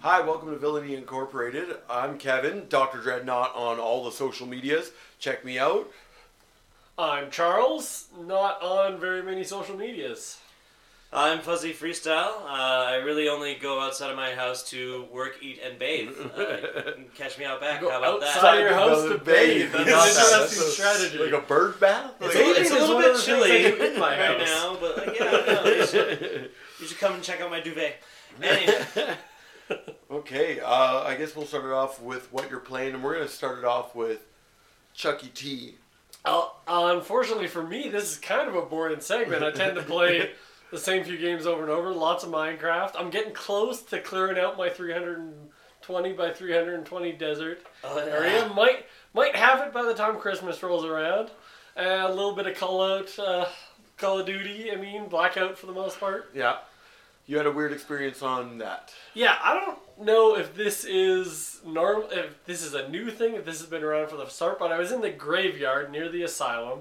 [0.00, 1.68] Hi, welcome to Villainy Incorporated.
[1.88, 2.98] I'm Kevin, Dr.
[2.98, 4.90] Dreadnought on all the social medias.
[5.20, 5.88] Check me out.
[6.98, 10.38] I'm Charles, not on very many social medias.
[11.16, 12.42] I'm Fuzzy Freestyle.
[12.42, 16.10] Uh, I really only go outside of my house to work, eat, and bathe.
[16.34, 17.80] Uh, catch me out back.
[17.80, 18.34] How about that?
[18.36, 18.60] outside that?
[18.60, 19.72] your house to to bathe.
[19.72, 19.72] bathe.
[19.72, 20.42] That's Not an that.
[20.42, 21.18] interesting strategy.
[21.18, 22.12] Like a bird bath?
[22.20, 24.48] It's, Like- a, it's a little one of bit chilly in my right house.
[24.48, 28.02] now, but like, yeah, no, you, should, you should come and check out my duvet.
[28.42, 28.84] Anyway,
[30.10, 33.26] Okay, uh, I guess we'll start it off with what you're playing, and we're going
[33.28, 34.26] to start it off with
[34.92, 35.76] Chucky T.
[36.24, 39.44] Uh, unfortunately for me, this is kind of a boring segment.
[39.44, 40.32] I tend to play
[40.74, 41.92] the same few games over and over.
[41.92, 42.92] Lots of Minecraft.
[42.98, 48.12] I'm getting close to clearing out my 320 by 320 desert Oh, yeah.
[48.12, 48.52] area.
[48.54, 51.30] Might might have it by the time Christmas rolls around.
[51.76, 53.46] Uh, a little bit of Call Out, uh,
[53.96, 54.72] Call of Duty.
[54.72, 56.30] I mean, Blackout for the most part.
[56.34, 56.56] Yeah.
[57.26, 58.92] You had a weird experience on that.
[59.14, 63.44] Yeah, I don't know if this is normal, if this is a new thing, if
[63.46, 66.22] this has been around from the start, but I was in the graveyard near the
[66.24, 66.80] asylum.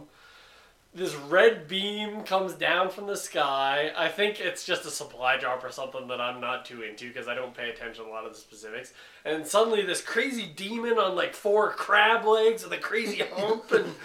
[0.96, 3.92] This red beam comes down from the sky.
[3.98, 7.28] I think it's just a supply drop or something that I'm not too into because
[7.28, 8.94] I don't pay attention to a lot of the specifics.
[9.26, 13.96] And suddenly, this crazy demon on like four crab legs with a crazy hump and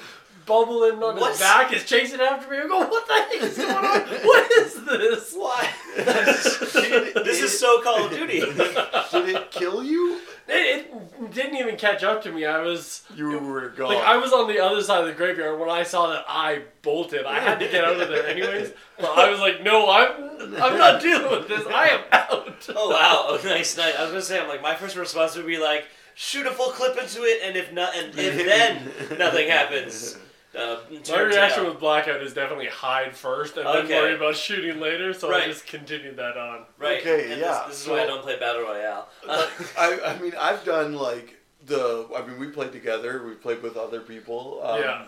[0.47, 1.33] bubbling on What?
[1.33, 2.57] his back is chasing after me.
[2.57, 4.01] I go, what the heck is going on?
[4.25, 5.35] What is this?
[5.35, 5.69] why?
[5.97, 8.41] this is so Call of Duty.
[8.41, 10.21] Did it kill you?
[10.51, 10.87] It,
[11.21, 12.47] it didn't even catch up to me.
[12.47, 13.89] I was You were gone.
[13.93, 16.63] like I was on the other side of the graveyard when I saw that I
[16.83, 17.27] bolted.
[17.27, 18.73] I had to get out of there anyways.
[18.99, 21.67] But I was like, no, I'm I'm not dealing with this.
[21.67, 22.45] I am out.
[22.75, 23.27] Oh wow!
[23.29, 23.95] Oh, nice, nice.
[23.97, 25.85] I was gonna say, I'm like, my first response would be like,
[26.17, 28.37] shoot a full clip into it, and if not, and if
[29.11, 30.19] then nothing happens,
[30.57, 30.77] uh,
[31.11, 31.71] My reaction tail.
[31.73, 35.13] with blackout is definitely hide first and then worry about shooting later.
[35.13, 35.47] So I Right.
[35.49, 36.65] just continued that on.
[36.79, 37.01] right.
[37.01, 39.09] Okay, and yeah, This, this is so- why I don't play battle royale.
[39.27, 39.47] Uh,
[39.79, 41.37] I, I mean, I've done like
[41.67, 42.09] the.
[42.17, 43.23] I mean, we played together.
[43.27, 44.61] We played with other people.
[44.65, 45.05] Um, Yeah.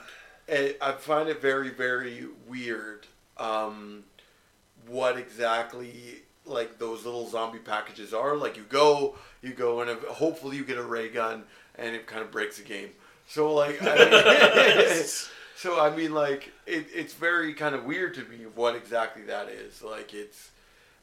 [0.48, 3.06] And I find it very, very weird.
[3.38, 4.02] Um,
[4.88, 8.36] what exactly like those little zombie packages are?
[8.36, 11.44] Like you go, you go, and hopefully you get a ray gun,
[11.76, 12.90] and it kind of breaks the game.
[13.30, 15.04] So like, I mean,
[15.56, 19.48] so I mean, like it, it's very kind of weird to me what exactly that
[19.48, 19.82] is.
[19.82, 20.50] Like it's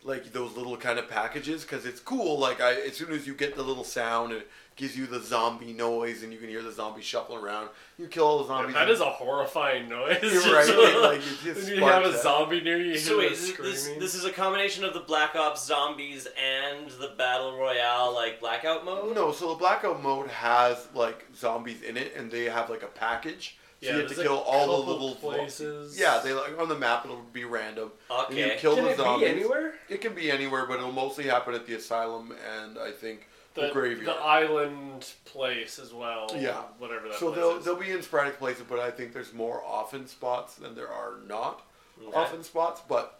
[0.04, 2.38] like those little kind of packages because it's cool.
[2.38, 5.74] Like I, as soon as you get the little sound, it gives you the zombie
[5.74, 7.68] noise, and you can hear the zombies shuffling around.
[7.98, 8.76] You kill all the zombies.
[8.76, 10.20] That is a horrifying noise.
[10.22, 10.70] You're right.
[10.70, 12.22] it, like it just when you have a that.
[12.22, 15.00] zombie near you, you So hear wait, this, this, this is a combination of the
[15.02, 19.14] Black Ops zombies and the battle royale like blackout mode.
[19.16, 22.88] No, so the blackout mode has like zombies in it, and they have like a
[22.88, 23.58] package.
[23.82, 26.00] So yeah, you have to there's kill all the little places.
[26.00, 27.06] Yeah, they like on the map.
[27.06, 27.92] It'll be random.
[28.10, 28.58] And you Okay.
[28.58, 29.28] kill Can the it zombies.
[29.30, 29.74] be anywhere?
[29.90, 33.68] It can be anywhere, but it'll mostly happen at the asylum and I think the,
[33.68, 34.06] The, graveyard.
[34.08, 36.28] the island place as well.
[36.36, 36.62] Yeah.
[36.78, 37.66] Whatever that so place they'll is.
[37.66, 41.16] they'll be in sporadic places, but I think there's more often spots than there are
[41.28, 41.64] not
[42.02, 42.16] Okay.
[42.16, 42.82] often spots.
[42.88, 43.20] But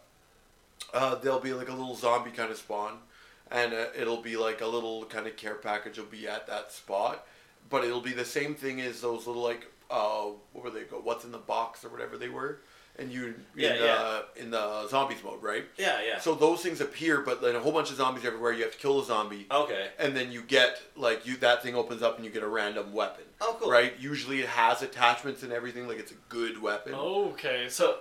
[0.94, 2.98] uh, there'll be like a little zombie kind of spawn,
[3.50, 6.72] and uh, it'll be like a little kind of care package will be at that
[6.72, 7.26] spot.
[7.70, 11.00] But it'll be the same thing as those little like uh, what were they go?
[11.02, 12.60] What's in the box or whatever they were,
[12.98, 13.92] and you Yeah, in, yeah.
[13.92, 15.64] Uh, in the zombies mode, right?
[15.76, 16.18] Yeah, yeah.
[16.18, 18.52] So those things appear, but then a whole bunch of zombies everywhere.
[18.52, 19.88] You have to kill the zombie, okay.
[19.98, 22.92] and then you get like you that thing opens up and you get a random
[22.92, 23.24] weapon.
[23.40, 23.70] Oh, cool.
[23.70, 23.94] Right?
[24.00, 25.86] Usually it has attachments and everything.
[25.86, 26.94] Like it's a good weapon.
[26.94, 27.98] Okay, so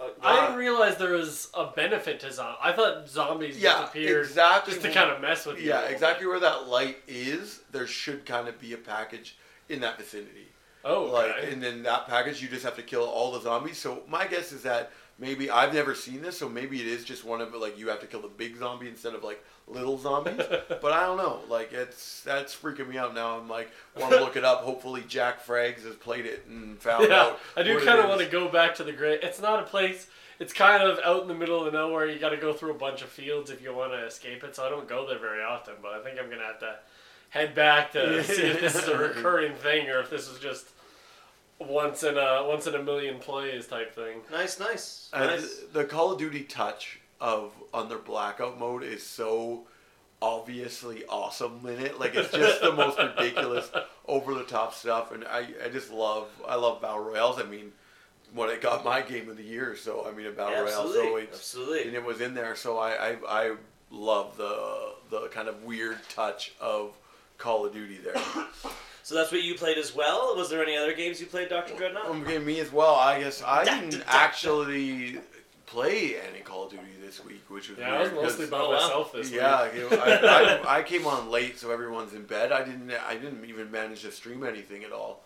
[0.00, 2.58] Uh, I didn't realize there was a benefit to zombies.
[2.62, 4.72] I thought zombies yeah, just appeared exactly.
[4.74, 5.68] just to kind of mess with you.
[5.68, 6.30] Yeah, exactly bit.
[6.30, 7.60] where that light is.
[7.70, 9.36] There should kind of be a package
[9.68, 10.48] in that vicinity.
[10.84, 13.78] Oh, Like, and then that package, you just have to kill all the zombies.
[13.78, 17.24] So my guess is that maybe I've never seen this, so maybe it is just
[17.24, 20.36] one of like you have to kill the big zombie instead of like little zombies.
[20.68, 21.40] but I don't know.
[21.48, 23.38] Like it's that's freaking me out now.
[23.38, 24.62] I'm like want to look it up.
[24.62, 27.40] Hopefully Jack Frags has played it and found yeah, out.
[27.56, 29.22] I do kind of want to go back to the great.
[29.22, 30.08] It's not a place.
[30.40, 32.06] It's kind of out in the middle of nowhere.
[32.06, 34.56] You got to go through a bunch of fields if you want to escape it.
[34.56, 35.74] So I don't go there very often.
[35.80, 36.76] But I think I'm gonna have to
[37.34, 40.68] head back to see if this is a recurring thing or if this is just
[41.58, 44.20] once in a once in a million plays type thing.
[44.30, 45.60] Nice, nice, uh, And nice.
[45.72, 49.66] the Call of Duty touch of on their blackout mode is so
[50.22, 51.98] obviously awesome in it.
[51.98, 53.70] Like it's just the most ridiculous,
[54.06, 57.40] over the top stuff, and I, I just love I love battle royales.
[57.40, 57.72] I mean,
[58.32, 60.86] when it got my game of the year, so I mean a battle royale, so
[60.86, 61.82] Absolutely, it's absolutely.
[61.88, 63.56] and it was in there, so I, I I
[63.90, 66.96] love the the kind of weird touch of
[67.38, 68.14] Call of Duty there.
[69.06, 70.34] So that's what you played as well.
[70.34, 72.06] Was there any other games you played, Doctor Dreadnought?
[72.06, 72.94] Okay, me as well.
[72.94, 75.18] I guess I didn't actually
[75.66, 78.50] play any Call of Duty this week, which was Yeah, I was weird, mostly 'cause-
[78.50, 78.80] by Oh, wow.
[78.80, 79.74] myself this yeah, week.
[79.74, 80.10] you know, I,
[80.64, 82.50] I, I came on late, so everyone's in bed.
[82.50, 85.22] I didn't I didn't even manage to stream anything at all.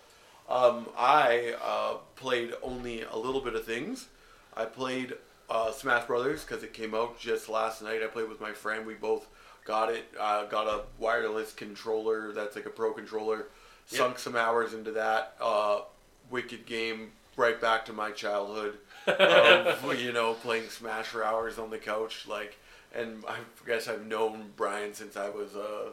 [0.49, 4.09] Um, I uh, played only a little bit of things.
[4.57, 5.15] I played
[5.49, 8.03] uh, Smash Brothers because it came out just last night.
[8.03, 8.85] I played with my friend.
[8.87, 9.29] We both
[9.69, 10.11] got it.
[10.19, 13.47] Uh, got a wireless controller that's like a pro controller.
[13.91, 13.99] Yep.
[13.99, 15.37] Sunk some hours into that.
[15.41, 15.83] Uh,
[16.31, 17.13] wicked game.
[17.37, 22.27] Right back to my childhood of you know playing Smash for hours on the couch.
[22.27, 22.59] Like,
[22.93, 25.93] and I guess I've known Brian since I was a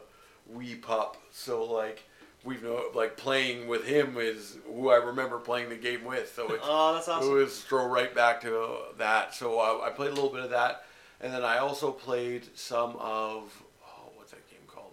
[0.52, 1.16] wee pup.
[1.30, 2.02] So like.
[2.44, 6.32] We've know like playing with him is who I remember playing the game with.
[6.32, 9.34] So it's Oh, that's it was throw right back to that.
[9.34, 10.84] So uh, I played a little bit of that,
[11.20, 14.92] and then I also played some of oh, what's that game called?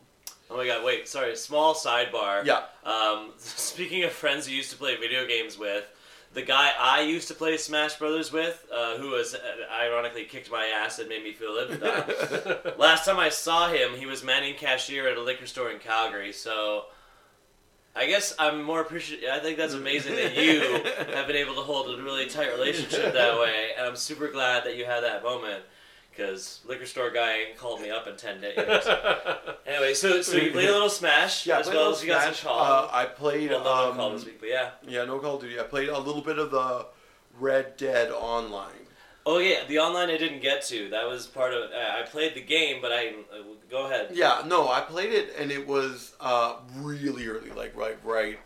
[0.49, 2.45] Oh my god, wait, sorry, small sidebar.
[2.45, 2.63] Yeah.
[2.83, 5.85] Um, speaking of friends you used to play video games with,
[6.33, 9.39] the guy I used to play Smash Brothers with, uh, who was uh,
[9.71, 11.83] ironically kicked my ass and made me feel it.
[11.83, 15.79] Uh, last time I saw him, he was manning cashier at a liquor store in
[15.79, 16.33] Calgary.
[16.33, 16.85] So,
[17.95, 19.29] I guess I'm more appreciative.
[19.31, 20.61] I think that's amazing that you
[21.13, 24.65] have been able to hold a really tight relationship that way, and I'm super glad
[24.65, 25.63] that you had that moment.
[26.15, 28.57] Because liquor store guy called me up in ten days.
[29.65, 32.35] Anyway, so so you played a little Smash Yeah, as well a as you got
[32.35, 32.49] some.
[32.49, 32.59] Call.
[32.59, 34.71] Uh, I played well, no, um, Call this week, but yeah.
[34.87, 35.59] yeah, no Call of Duty.
[35.59, 36.85] I played a little bit of the
[37.39, 38.67] Red Dead Online.
[39.25, 40.89] Oh yeah, the online I didn't get to.
[40.89, 41.71] That was part of.
[41.71, 44.09] Uh, I played the game, but I uh, go ahead.
[44.13, 48.37] Yeah, no, I played it and it was uh, really early, like right, right,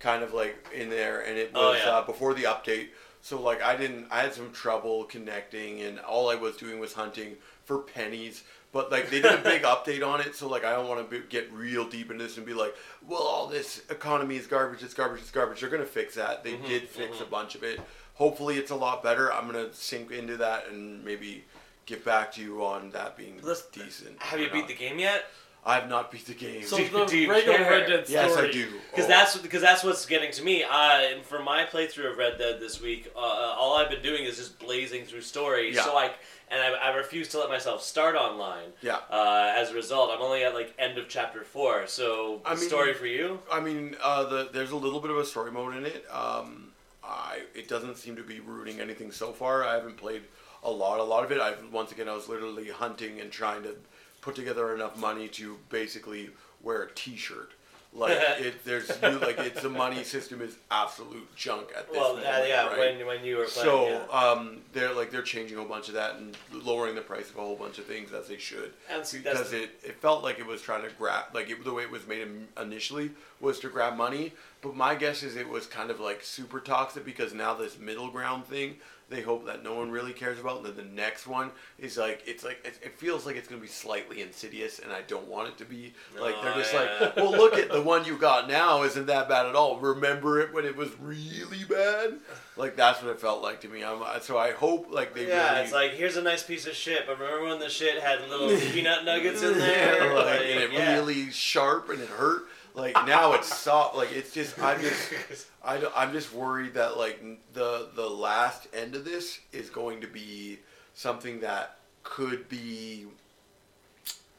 [0.00, 1.90] kind of like in there, and it Oh, was yeah.
[1.90, 2.88] uh, before the update.
[3.22, 6.92] So like I didn't, I had some trouble connecting, and all I was doing was
[6.92, 8.42] hunting for pennies.
[8.72, 11.20] But like they did a big update on it, so like I don't want to
[11.28, 12.74] get real deep into this and be like,
[13.06, 15.60] well, all this economy is garbage, it's garbage, it's garbage.
[15.60, 16.42] They're gonna fix that.
[16.42, 17.22] They Mhm, did fix mhm.
[17.22, 17.80] a bunch of it.
[18.14, 19.32] Hopefully, it's a lot better.
[19.32, 21.44] I'm gonna sink into that and maybe
[21.86, 24.20] get back to you on that being Let's- decent.
[24.22, 25.26] Have you beat the game yet?
[25.64, 26.64] I have not beat the game.
[26.64, 27.70] So Do- the do you regular care?
[27.70, 28.20] Red Dead story.
[28.26, 28.66] yes, I do.
[28.90, 29.08] Because Oh.
[29.08, 30.64] that's because that's what's getting to me.
[30.64, 30.70] Uh,
[31.12, 34.24] and for my playthrough of Red Dead this week, uh, uh, all I've been doing
[34.24, 35.76] is just blazing through stories.
[35.76, 35.84] Yeah.
[35.84, 36.10] So I
[36.50, 38.72] and I, I refuse to let myself start online.
[38.82, 38.98] Yeah.
[39.08, 41.86] Uh, as a result, I'm only at like end of chapter four.
[41.86, 43.38] So I mean- story for you.
[43.50, 46.04] I mean, uh, the, there's a little bit of a story mode in it.
[46.10, 46.72] Um,
[47.04, 49.64] I it doesn't seem to be ruining anything so far.
[49.64, 50.22] I haven't played
[50.64, 50.98] a lot.
[50.98, 51.40] A lot of it.
[51.40, 53.76] I once again, I was literally hunting and trying to
[54.22, 56.30] put together enough money to basically
[56.62, 57.52] wear a T-shirt.
[57.94, 62.22] Like it, there's you, like it's the money system is absolute junk at this point.
[62.22, 62.78] Well, uh, yeah, right?
[62.78, 63.66] when when you were playing.
[63.66, 64.18] So yeah.
[64.18, 67.36] um, they're like they're changing a whole bunch of that and lowering the price of
[67.36, 70.22] a whole bunch of things as they should and see, that's because it, it felt
[70.22, 72.26] like it was trying to grab like it, the way it was made
[72.60, 73.10] initially
[73.40, 74.32] was to grab money
[74.62, 78.10] but my guess is it was kind of like super toxic because now this middle
[78.10, 78.76] ground thing
[79.12, 82.22] they hope that no one really cares about and then the next one is like
[82.26, 85.28] it's like it, it feels like it's going to be slightly insidious and i don't
[85.28, 86.80] want it to be like they're Oh, just yeah.
[87.00, 90.40] like well look at the one you got now isn't that bad at all remember
[90.40, 92.14] it when it was really bad
[92.56, 95.50] like that's what it felt like to me I'm, so i hope like they yeah,
[95.52, 98.20] really it's like here's a nice piece of shit, but remember when the shit had
[98.28, 100.06] little peanut nuggets in there?
[100.06, 100.92] Yeah, like, Like, and it yeah.
[100.94, 102.42] really sharp and it hurt.
[102.74, 103.96] Like now it's soft.
[103.96, 108.94] Like it's just I'm just I, I'm just worried that like the the last end
[108.94, 110.58] of this is going to be
[110.94, 113.06] something that could be.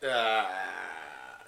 [0.06, 0.46] Uh,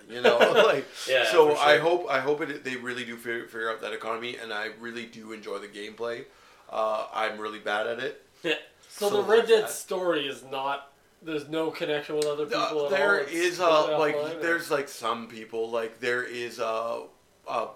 [0.09, 0.37] you know,
[0.67, 1.55] like Yeah, so.
[1.55, 4.53] for I hope I hope it, they really do figure, figure out that economy, and
[4.53, 6.25] I really do enjoy the gameplay.
[6.69, 8.21] Uh, I'm really bad at it.
[8.87, 10.89] So, So the Red Dead story is not.
[11.25, 13.25] There's no connection with other people Uh, at there all.
[13.25, 17.03] It's is completely uh like or- there's like some people like there is a,
[17.47, 17.67] uh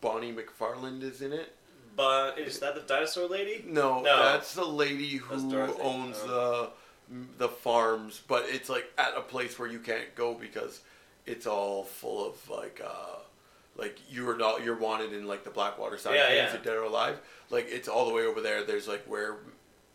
[0.00, 1.52] Bonnie MacFarlane is in it.
[1.96, 3.64] But is that the dinosaur lady?
[3.66, 4.22] No, No.
[4.22, 5.34] that's the lady who
[5.80, 6.70] owns Oh.
[7.08, 10.80] the the farms, but it's like at a place where you can't go because
[11.24, 13.18] it's all full of like uh
[13.76, 16.58] like you are not you're wanted in like the Blackwater side Yeah, of things, yeah.
[16.58, 17.18] at Dead or Alive.
[17.50, 18.62] Like it's all the way over there.
[18.64, 19.36] There's like where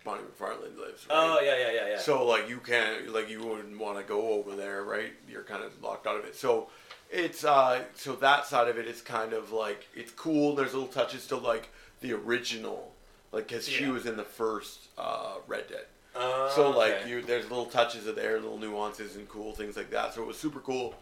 [0.03, 1.05] Bonnie MacFarlane lives.
[1.09, 1.15] Right?
[1.17, 1.97] Oh yeah, yeah, yeah, yeah.
[1.99, 5.13] So like you can't like you wouldn't want to go over there, right?
[5.29, 6.35] You're kind of locked out of it.
[6.35, 6.69] So
[7.09, 10.55] it's uh so that side of it is kind of like it's cool.
[10.55, 11.69] There's little touches to like
[12.01, 12.93] the original,
[13.31, 13.91] like because she Yeah.
[13.91, 15.85] was in the first uh, Red Dead.
[16.15, 17.09] Uh, So like okay.
[17.09, 20.13] you, there's little touches of there, little nuances and cool things like that.
[20.13, 20.95] So it was super cool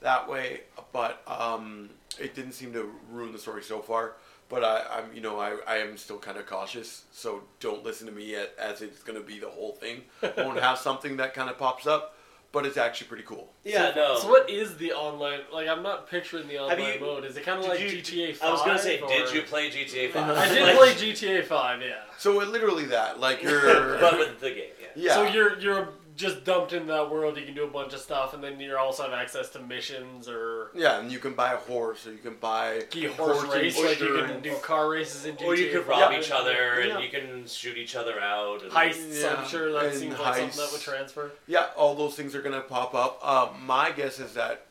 [0.00, 0.60] that way.
[0.92, 4.12] But um, it didn't seem to ruin the story so far.
[4.54, 7.04] But I, I'm, you know, I, I am still kind of cautious.
[7.10, 10.02] So don't listen to me at, as it's going to be the whole thing.
[10.22, 12.14] I won't have something that kind of pops up.
[12.52, 13.48] but it's actually pretty cool.
[13.64, 14.18] Yeah, so, no.
[14.20, 15.40] So what is the online?
[15.52, 17.24] Like, I'm not picturing the online you- mode.
[17.24, 18.48] Is it kind of like you- GTA 5?
[18.48, 20.30] I was gonna say, or- did you play GTA Five?
[20.38, 21.82] I did play GTA 5.
[21.82, 21.94] Yeah.
[22.16, 24.86] So it literally that, like you're, but with the game, yeah.
[24.94, 27.36] yeah, So you're you're just dumped into that world.
[27.36, 30.28] You can do a bunch of stuff, and then you also have access to missions
[30.28, 33.54] or yeah, and you can buy a horse, or you can buy you horse Horse
[33.54, 33.78] race.
[33.82, 35.46] Like you can do car races in GTA.
[35.46, 36.20] Or you can rob 5.
[36.22, 38.62] each other, and you can shoot each other out.
[38.62, 41.32] And Heists, Yeah, I'm sure that and seems like something that would transfer.
[41.46, 43.18] Yeah, all those things are going to pop up.
[43.22, 44.66] Uh, my guess is that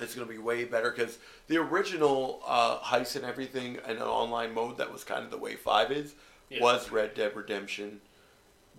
[0.00, 4.02] it's going to be way better because the original uh, heist and everything in an
[4.02, 6.14] online mode that was kind of the way Five is
[6.50, 6.62] Yeah.
[6.62, 8.00] was Red Dead Redemption,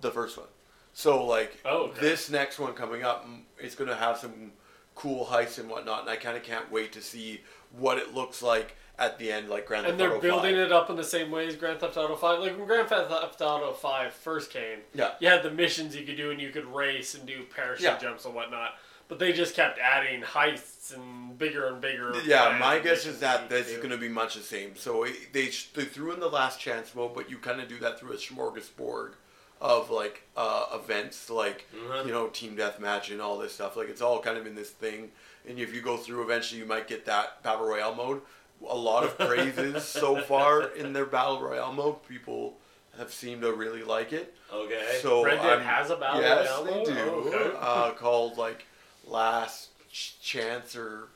[0.01, 0.47] the first one.
[0.93, 2.01] So like Oh, okay.
[2.01, 3.27] this next one coming up
[3.57, 4.51] it's going to have some
[4.95, 7.41] cool heists and whatnot, and I kind of can't wait to see
[7.71, 10.03] what it looks like at the end, like Grand Theft Auto.
[10.03, 10.65] And they're building 5.
[10.65, 12.39] it up in the same way as Grand Theft Auto 5.
[12.39, 13.09] Like when Grand Theft
[13.41, 15.11] Auto 5 first came, Yeah.
[15.21, 17.97] you had the missions you could do and you could race and do parachute Yeah.
[17.97, 18.71] jumps and whatnot.
[19.07, 22.13] But they just kept adding heists and bigger and bigger.
[22.25, 24.75] Yeah, my guess is that this is going to be much the same.
[24.75, 27.79] So it, they they threw in the last chance mode, but you kind of do
[27.79, 29.13] that through a smorgasbord
[29.61, 32.05] of like uh, events, like Mhm.
[32.05, 33.75] you know team deathmatch and all this stuff.
[33.75, 35.11] Like it's all kind of in this thing.
[35.47, 38.21] And if you go through, eventually you might get that battle royale mode.
[38.67, 42.07] A lot of praises so far in their battle royale mode.
[42.07, 42.57] People
[42.97, 44.35] have seemed to really like it.
[44.51, 44.99] Okay.
[45.01, 46.99] So Dead I'm- has a battle yes, royale they do.
[46.99, 47.57] Oh, okay.
[47.59, 48.65] uh, called like
[49.05, 51.07] Last Ch- Chance or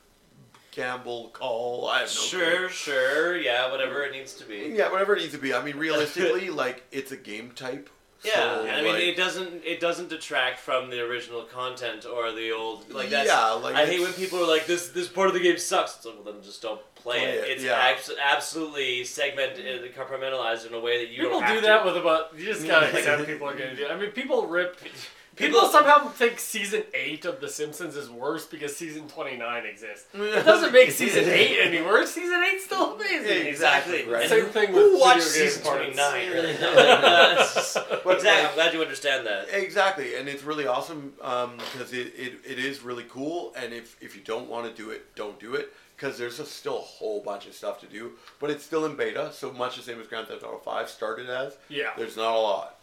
[0.72, 1.88] Gamble Call.
[1.88, 4.72] I have no sure, sure, yeah, whatever it needs to be.
[4.74, 5.54] Yeah, whatever it needs to be.
[5.54, 7.88] I mean, realistically, like it's a game type.
[8.24, 12.06] Yeah, so, and I mean like, it doesn't it doesn't detract from the original content
[12.06, 13.28] or the old like that's.
[13.28, 15.96] Yeah, like I hate when people are like this this part of the game sucks.
[15.96, 17.34] It's like, well then just don't play, Play it.
[17.44, 17.72] it, It's yeah.
[17.78, 21.66] abs- absolutely segmented, and compartmentalized in a way that you People don't have do to.
[21.66, 22.38] that with about.
[22.38, 23.84] You just gotta accept people are gonna do.
[23.84, 23.90] it.
[23.90, 24.78] I mean, people rip.
[25.36, 29.64] People- People somehow think season eight of The Simpsons is worse because season twenty nine
[29.66, 30.06] exists.
[30.14, 32.12] It doesn't make season eight any worse.
[32.12, 33.46] Season eight's still amazing.
[33.46, 34.04] Exactly.
[34.04, 34.28] Right.
[34.28, 36.28] Same thing with Who watched season twenty nine?
[36.32, 36.50] Really?
[36.54, 37.98] exactly.
[38.04, 39.46] But, I'm glad you understand that.
[39.52, 43.52] Exactly, and it's really awesome um, because it, it, it is really cool.
[43.56, 46.46] And if, if you don't want to do it, don't do it because there's a
[46.46, 48.12] still a whole bunch of stuff to do.
[48.40, 51.28] But it's still in beta, so much the same as Grand Theft Auto Five started
[51.30, 51.56] as.
[51.68, 51.90] Yeah.
[51.96, 52.78] There's not a lot.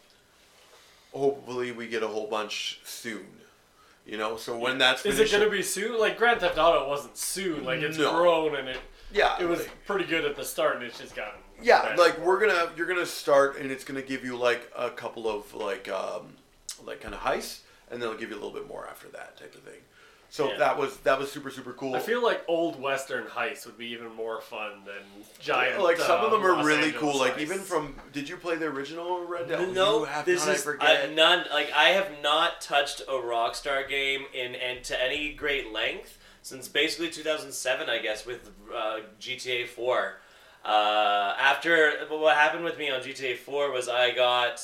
[1.13, 3.25] Hopefully, we get a whole bunch soon.
[4.05, 5.99] You know, so when that's Is it gonna be soon?
[5.99, 7.63] Like Grand Theft Auto wasn't soon.
[7.63, 8.11] Like it's No.
[8.17, 8.79] grown and it
[9.11, 12.17] Yeah, it was like- pretty good at the start and it's just gotten Yeah, like
[12.17, 15.87] we're gonna you're gonna start and it's gonna give you like a couple of like
[15.89, 16.35] um
[16.83, 17.59] like kind of heists
[17.91, 19.81] and then it'll give you a little bit more after that type of thing.
[20.31, 20.59] So Yeah.
[20.59, 21.93] that was that was super super cool.
[21.93, 25.83] I feel like old western heists would be even more fun than giant.
[25.83, 27.19] like some of uh, them are Los really Angeles cool.
[27.19, 29.73] Like even from did you play the original Red Dead?
[29.73, 31.09] No, you have this not, is I forget.
[31.09, 31.45] I, none.
[31.51, 36.69] Like I have not touched a Rockstar game in and to any great length since
[36.69, 40.17] basically 2007, I guess, with uh, GTA 4.
[40.63, 44.63] Uh, after what happened with me on GTA 4 was I got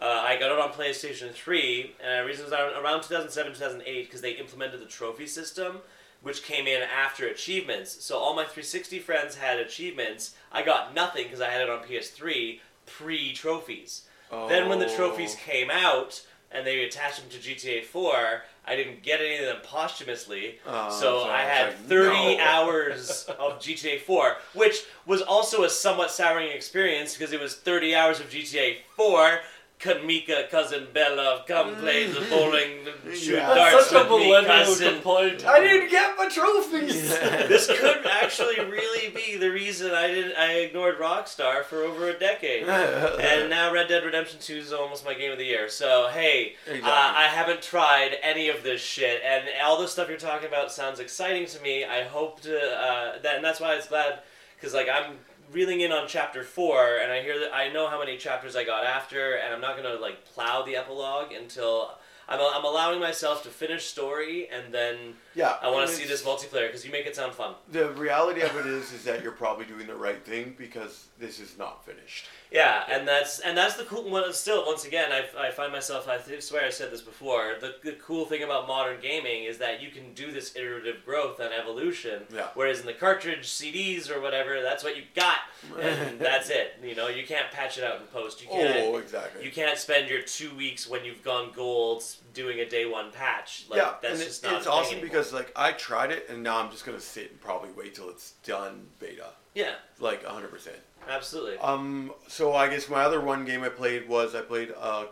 [0.00, 4.20] uh, I got it on PlayStation 3, and the reason was around 2007 2008 because
[4.20, 5.78] they implemented the trophy system.
[6.20, 8.04] Which came in after achievements.
[8.04, 10.34] So all my 360 friends had achievements.
[10.50, 14.02] I got nothing because I had it on PS3 pre trophies.
[14.48, 15.44] Then when the trophies Oh.
[15.48, 19.58] came out and they attached them to GTA 4, I didn't get any of them
[19.62, 20.58] posthumously.
[20.66, 22.38] Oh, so so I had like, 30 no.
[22.44, 27.94] hours of GTA 4, which was also a somewhat souring experience because it was 30
[27.94, 29.38] hours of GTA 4.
[29.78, 32.80] Kamika, cousin Bella, come play the bowling,
[33.14, 33.54] shoot Yeah.
[33.54, 34.92] darts That's such a with me, millennial cousin.
[34.94, 35.46] complaint.
[35.46, 37.08] I didn't get my trophies.
[37.48, 40.36] this could actually really be the reason I didn't.
[40.36, 45.04] I ignored Rockstar for over a decade and now Red Dead Redemption 2 is almost
[45.04, 45.68] my game of the year.
[45.68, 46.82] So, hey, Exactly.
[46.90, 50.72] uh, I haven't tried any of this shit, and all the stuff you're talking about
[50.72, 51.84] sounds exciting to me.
[51.84, 54.20] I hope to, uh, that, and that's why I was glad,
[54.56, 55.18] because, like, I'm
[55.52, 58.64] reeling in on chapter 4, and I hear that I know how many chapters I
[58.64, 61.92] got after, and I'm not going to, like, plow the epilogue until.
[62.30, 66.22] I'm, I'm allowing myself to finish story, and then yeah, I want to see this
[66.22, 67.54] multiplayer because you make it sound fun.
[67.72, 71.40] The reality of it is, is that you're probably doing the right thing because this
[71.40, 72.26] is not finished.
[72.50, 74.32] Yeah, and that's and that's the cool one.
[74.32, 76.08] Still, once again, I, I find myself.
[76.08, 77.56] I swear I said this before.
[77.60, 81.40] The, the cool thing about modern gaming is that you can do this iterative growth
[81.40, 82.22] and evolution.
[82.34, 82.48] Yeah.
[82.54, 85.38] Whereas in the cartridge CDs or whatever, that's what you got,
[85.78, 86.78] and that's it.
[86.82, 88.42] You know, you can't patch it out in post.
[88.42, 88.78] You can't.
[88.78, 89.44] Oh, exactly.
[89.44, 92.02] You can't spend your two weeks when you've gone gold
[92.32, 93.66] doing a day one patch.
[93.68, 94.56] Like, yeah, that's and just it, not.
[94.58, 95.08] it's awesome anymore.
[95.08, 98.08] because like I tried it and now I'm just gonna sit and probably wait till
[98.08, 100.50] it's done beta, yeah, like 100.
[100.50, 100.76] percent
[101.08, 101.58] absolutely.
[101.58, 105.06] Um, so I guess my other one game I played was I played a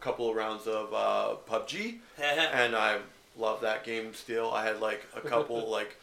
[0.00, 2.98] couple of rounds of uh, PUBG, and I
[3.36, 4.52] love that game still.
[4.52, 5.96] I had like a couple like.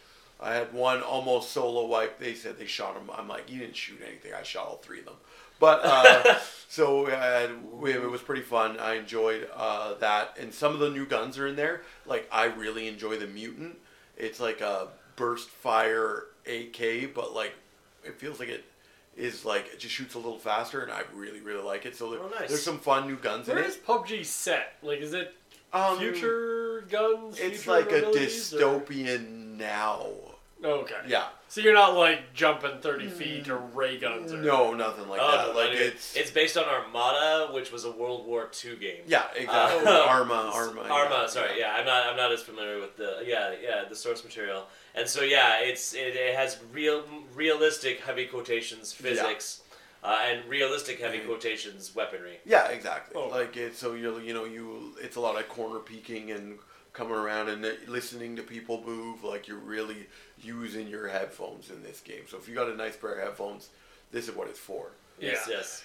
[0.43, 2.17] I had one almost solo wipe.
[2.17, 3.11] They said they shot him.
[3.15, 4.33] I'm like, you didn't shoot anything.
[4.33, 5.13] I shot all three of them.
[5.61, 8.79] But uh, so had, we, it was pretty fun.
[8.79, 11.83] I enjoyed uh, that, and some of the new guns are in there.
[12.07, 13.77] Like I really enjoy the mutant.
[14.17, 17.53] It's like a burst fire AK, but like
[18.03, 18.65] it feels like it
[19.21, 21.95] is like it just shoots a little faster, and I really really like it.
[21.95, 22.49] So there, Oh, nice.
[22.49, 23.67] there's some fun new guns in Where it.
[23.69, 24.73] is PUBG set?
[24.81, 25.35] Like, is it
[25.73, 27.39] Um, future guns?
[27.39, 30.07] It's future like a abilities, or- dystopian now.
[30.63, 30.95] Okay.
[31.07, 31.25] Yeah.
[31.47, 35.31] So you're not like jumping 30 feet or ray guns or No, nothing like Oh,
[35.47, 35.55] that.
[35.55, 39.01] Like anyway, it's, it's based on Armada, which was a World War II game.
[39.07, 39.85] yeah, exactly.
[39.85, 41.27] Uh, Arma, Arma, Arma, yeah.
[41.27, 44.67] sorry, yeah, I'm not, I'm not as familiar with the, yeah, yeah, the source material,
[44.95, 47.03] and so yeah, it's, it, it has real,
[47.35, 49.61] realistic heavy quotations physics,
[50.03, 51.25] uh, and realistic heavy Mhm.
[51.25, 52.39] quotations weaponry.
[52.45, 53.21] Yeah, exactly.
[53.21, 53.27] Oh.
[53.27, 56.57] Like it's so you're you know you it's a lot of corner peeking and
[56.93, 59.23] coming around and listening to people move.
[59.23, 60.07] Like you're really
[60.41, 62.23] using your headphones in this game.
[62.29, 63.69] So if you got a nice pair of headphones,
[64.11, 64.91] this is what it's for.
[65.19, 65.55] Yes, Yeah.
[65.57, 65.83] yes.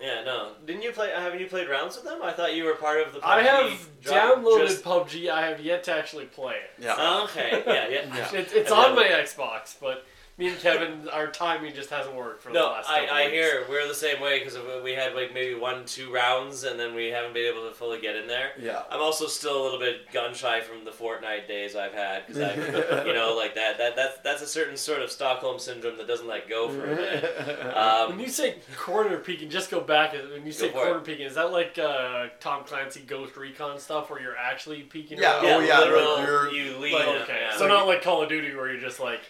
[0.00, 0.52] Yeah, no.
[0.66, 1.10] Didn't you play?
[1.10, 2.18] Haven't you played rounds with them?
[2.24, 3.20] I thought you were part of the.
[3.20, 5.28] PUBG I have downloaded just- PUBG.
[5.30, 6.82] I have yet to actually play it.
[6.82, 7.20] Yeah.
[7.24, 7.62] Okay.
[7.64, 8.16] Yeah, yeah.
[8.16, 8.40] Yeah.
[8.40, 10.04] It, it's on my Xbox, but
[10.42, 12.88] me and Kevin, our timing just hasn't worked for the No, last.
[12.90, 16.64] I, I hear we're the same way because we had like maybe one, two rounds,
[16.64, 18.50] and then we haven't been able to fully get in there.
[18.60, 18.82] Yeah.
[18.90, 22.42] I'm also still a little bit gun shy from the Fortnite days I've had because
[22.42, 23.78] I, you know, like that.
[23.78, 26.86] That that's that's a certain sort of Stockholm syndrome that doesn't let go for a
[26.96, 27.36] minute.
[27.64, 30.12] When Um, you say corner peeking, just go back.
[30.14, 31.04] When you say corner it.
[31.04, 35.18] peeking, is that like uh, Tom Clancy Ghost Recon stuff where you're actually peeking?
[35.18, 35.44] Yeah, around?
[35.44, 36.94] yeah, oh, yeah, literal, like you're- you lean.
[36.94, 37.56] like- Okay, yeah.
[37.56, 39.20] so not like Call of Duty where you're just like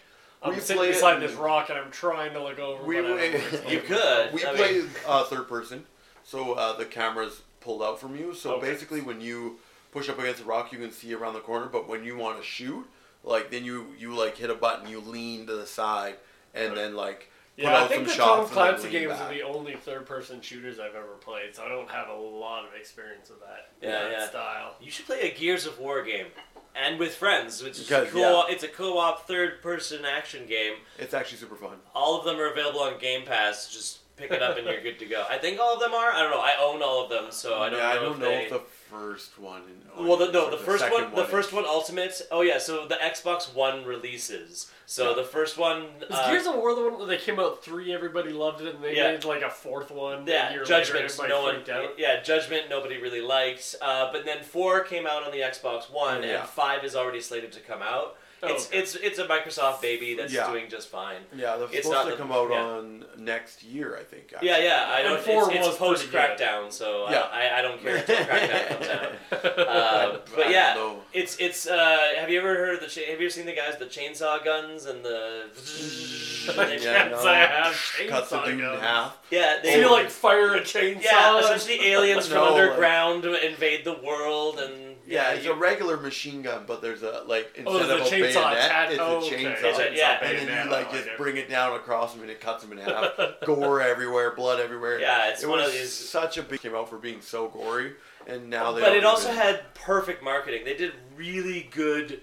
[0.42, 2.82] I'm We sitting play it beside in- this rock and I'm trying to look over.
[2.82, 4.32] We- but I don't we- You could.
[4.32, 5.86] we I play mean- uh, third person,
[6.24, 8.34] so uh, the camera's pulled out from you.
[8.34, 8.72] So Okay.
[8.72, 9.58] basically, when you
[9.92, 11.66] push up against a rock, you can see around the corner.
[11.66, 12.88] But when you want to shoot,
[13.22, 16.16] like then you you like hit a button, you lean to the side,
[16.54, 18.28] and then like put Yeah, I out think some the shots.
[18.28, 19.20] Tom and Clancy games back.
[19.30, 22.74] are the only third-person shooters I've ever played, so I don't have a lot of
[22.74, 24.28] experience with that, Yeah, that yeah.
[24.28, 24.74] style.
[24.80, 26.28] You should play a Gears of War game.
[26.74, 28.20] And with friends, which is Because, cool.
[28.20, 28.42] yeah.
[28.48, 30.74] It's a co-op third-person action game.
[30.98, 31.76] It's actually super fun.
[31.94, 33.72] All of them are available on Game Pass.
[33.72, 35.24] Just pick it up and you're good to go.
[35.28, 36.10] I think all of them are.
[36.12, 36.40] I don't know.
[36.40, 37.90] I own all of them, so I don't yeah, know.
[37.90, 38.42] I don't if know they...
[38.44, 38.60] if the
[38.92, 39.62] first one.
[39.98, 42.20] Well, the, no, or the first second one, the first one, Ultimate.
[42.30, 44.70] Oh yeah, so the Xbox One releases.
[44.86, 45.16] So Yeah.
[45.16, 47.92] the first one, Was uh, Gears of War the one where they came out three,
[47.94, 49.12] everybody loved it, and they Yeah.
[49.12, 50.28] made like a fourth one.
[50.28, 51.18] a yeah, year Judgment.
[51.18, 51.98] later, no one, out.
[51.98, 52.68] yeah, Judgment.
[52.68, 53.74] Nobody really liked.
[53.80, 56.40] Uh, but then four came out on the Xbox One, Yeah.
[56.40, 58.16] and five is already slated to come out.
[58.44, 58.78] Oh, It's okay.
[58.78, 60.50] it's it's a Microsoft baby that's Yeah.
[60.50, 61.18] doing just fine.
[61.32, 62.60] Yeah, they're It's supposed not to the- come out yeah.
[62.62, 64.32] on next year, I think.
[64.42, 64.86] Yeah, yeah.
[64.88, 65.20] I And don't.
[65.22, 67.20] four It's, it's was post Crackdown, so Yeah.
[67.32, 69.12] I, I I don't care until Crackdown comes out.
[69.72, 71.66] Uh, but yeah, it's it's.
[71.68, 72.86] Uh, have you ever heard of the?
[72.88, 75.44] Cha- have you ever seen the guys with the chainsaw guns and the?
[76.58, 77.18] I Yeah, no.
[77.24, 77.74] I have
[78.08, 79.18] cuts the chainsaw dude in half.
[79.30, 81.02] yeah, So they you like fire a chainsaw?
[81.04, 85.56] Yeah, essentially aliens from No, like- underground invade the world and Yeah, it's you- a
[85.56, 88.90] regular machine gun, but there's a like instead Oh, of a bayonet, attached.
[88.92, 89.44] it's a Oh, okay.
[89.44, 89.62] chainsaw.
[89.64, 92.22] It's a- yeah, and then bayonet, you like just like bring it down across him
[92.22, 93.12] and it cuts him in half.
[93.44, 94.98] Gore everywhere, blood everywhere.
[95.00, 97.92] Yeah, it's it one of these- such a big came out for being so gory,
[98.26, 98.80] and now they.
[98.80, 100.64] but it also even- had perfect marketing.
[100.64, 102.20] They did really good,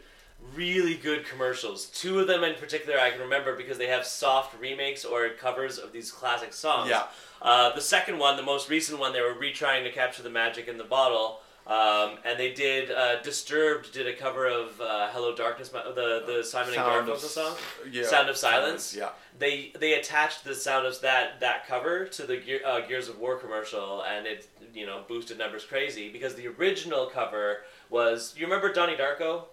[0.55, 1.85] really good commercials.
[1.87, 5.77] Two of them in particular I can remember because they have soft remakes or covers
[5.77, 6.89] of these classic songs.
[6.89, 7.03] Yeah.
[7.41, 10.67] Uh, the second one, the most recent one, they were retrying to capture the magic
[10.67, 11.41] in the bottle.
[11.69, 12.89] Um, and they did.
[12.89, 17.55] Uh, Disturbed did a cover of uh, "Hello Darkness," the the Simon and Garfunkel song.
[17.91, 18.95] Yeah, Sound of Silence?
[18.95, 19.09] Yeah.
[19.37, 23.19] they they attached the sound of that that cover to the Gear, uh, Gears of
[23.19, 27.59] War commercial, and it you know boosted numbers crazy because the original cover
[27.91, 29.43] was you remember Donnie Darko,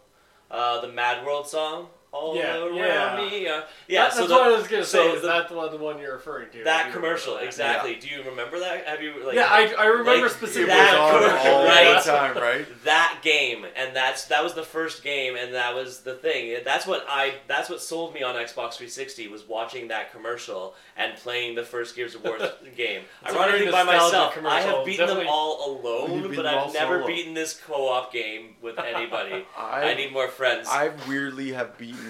[0.50, 1.88] uh, the Mad World song.
[2.16, 3.16] All Yeah, around yeah.
[3.30, 3.46] me.
[3.48, 5.12] Uh, yeah, That- so that's the- what I was gonna so say.
[5.16, 6.64] Is the- that the one, the one you're referring to?
[6.64, 7.44] That commercial that.
[7.44, 7.94] exactly.
[7.96, 8.86] Do you remember that?
[8.86, 10.66] Have you like yeah, I, I remember like, specifically.
[10.74, 12.04] That commercial, all right?
[12.04, 12.84] the time, right?
[12.84, 16.86] that game and that's that was the first game and that was the thing that's
[16.86, 21.54] what i that's what sold me on xbox 360 was watching that commercial and playing
[21.56, 22.38] the first gears of war
[22.76, 27.06] game ironically by myself i have beaten them all alone but i've never solo.
[27.06, 32.05] beaten this co-op game with anybody I, i need more friends I weirdly have beaten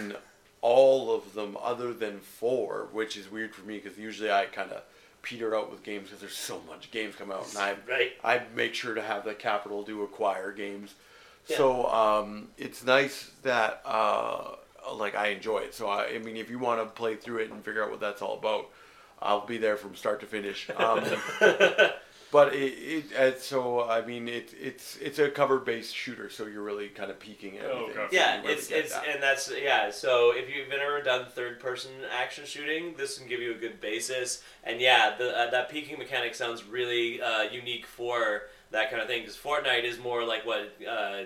[0.60, 4.72] all of them other than four, which is weird for me because usually I kind
[4.72, 4.82] of
[5.22, 8.42] peter out with games because there's so much games come out, and I right I
[8.54, 10.94] make sure to have the capital to acquire games.
[11.48, 11.56] Yeah.
[11.56, 14.56] So um, it's nice that uh,
[14.94, 15.74] like I enjoy it.
[15.74, 18.00] So I, I mean, if you want to play through it and figure out what
[18.00, 18.70] that's all about,
[19.20, 20.68] I'll be there from start to finish.
[20.76, 21.04] Um,
[22.36, 22.74] But it,
[23.14, 26.88] it uh, so I mean it it's it's a cover based shooter, so you're really
[26.88, 28.02] kind of peeking at Oh, everything.
[28.02, 28.16] okay.
[28.16, 29.08] so Yeah, it's it's that.
[29.08, 29.90] and that's yeah.
[29.90, 33.80] So if you've ever done third person action shooting, this can give you a good
[33.80, 34.42] basis.
[34.64, 39.08] And yeah, the uh, that peeking mechanic sounds really uh, unique for that kind of
[39.08, 41.22] thing because Fortnite is more like what uh,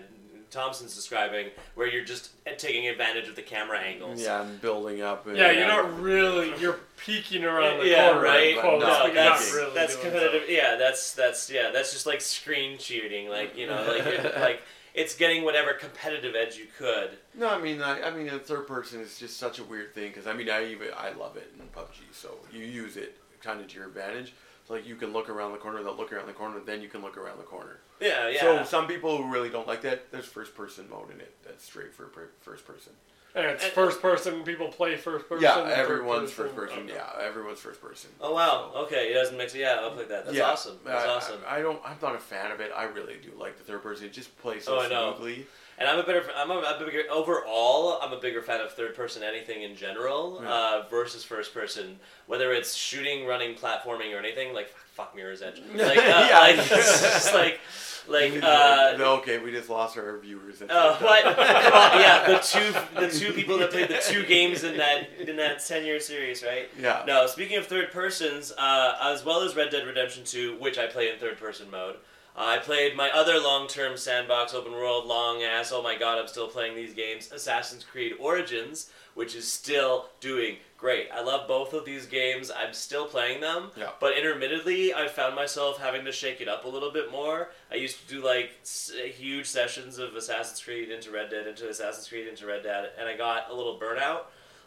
[0.51, 4.21] Thompson's describing, where you're just taking advantage of the camera angles.
[4.21, 5.27] yeah, and building up.
[5.27, 8.23] And, Yeah, you're uh, not really you're peeking around the yeah, corner.
[8.23, 8.57] right.
[8.57, 10.43] but no, but No, you're that's not really that's doing competitive.
[10.47, 10.53] so.
[10.53, 13.29] Yeah, that's that's yeah, that's just like screen shooting.
[13.29, 14.63] Like you know, like it, like
[14.95, 17.11] it's getting whatever competitive edge you could.
[17.35, 20.09] No, I mean, I, I mean, a third person is just such a weird thing
[20.09, 23.61] because I mean, I even I love it in PUBG, so you use it kind
[23.61, 24.35] of to your advantage.
[24.67, 26.89] So like you can look around the corner, they'll look around the corner, then you
[26.89, 27.79] can look around the corner.
[28.01, 28.41] Yeah, yeah.
[28.41, 31.35] So some people who really don't like that, there's first person mode in it.
[31.45, 32.93] That's straight for per- first person.
[33.35, 34.43] And it's And- first person.
[34.43, 35.43] People play first person.
[35.45, 36.81] yeah, third everyone's first person.
[36.81, 36.95] Okay.
[36.95, 38.11] Yeah, everyone's first person.
[38.21, 38.71] oh wow.
[38.73, 39.55] So- Okay, it doesn't mix.
[39.55, 40.25] Yeah, I'll play that.
[40.25, 40.79] That's Yeah, awesome.
[40.85, 41.41] That's I, awesome.
[41.47, 41.81] I, I don't.
[41.85, 42.73] I'm not a fan of it.
[42.75, 44.07] I really do like the third person.
[44.07, 45.15] It just plays so Oh, I know.
[45.17, 45.47] smoothly.
[45.79, 46.25] And I'm a better.
[46.37, 48.01] I'm a, a bigger overall.
[48.03, 50.51] I'm a bigger fan of third person anything in general Yeah.
[50.53, 52.01] uh, versus first person.
[52.27, 55.63] Whether it's shooting, running, platforming, or anything like fuck Mirror's Edge.
[55.75, 56.39] Like, uh, Yeah.
[56.41, 57.61] like it's just like
[58.09, 60.63] like uh, okay, we just lost our viewers.
[60.63, 60.67] Oh,
[61.01, 61.25] that what?
[62.01, 65.65] Yeah, the two the two people that played the two games in that in that
[65.67, 66.69] ten year series, right?
[66.81, 67.05] Yeah.
[67.07, 70.87] No, speaking of third persons, uh, as well as Red Dead Redemption Two, which I
[70.87, 71.97] play in third person mode.
[72.37, 75.73] uh, I played my other long term sandbox open world long ass.
[75.73, 77.31] Oh my god, I'm still playing these games.
[77.33, 81.09] Assassin's Creed Origins, which is still doing great.
[81.13, 82.51] I love both of these games.
[82.51, 83.71] I'm still playing them.
[83.77, 83.91] Yeah.
[84.01, 87.51] But intermittently, I found myself having to shake it up a little bit more.
[87.71, 91.69] I used to do like s- huge sessions of Assassin's Creed into Red Dead, into
[91.69, 94.23] Assassin's Creed, into Red Dead, and I got a little burnout.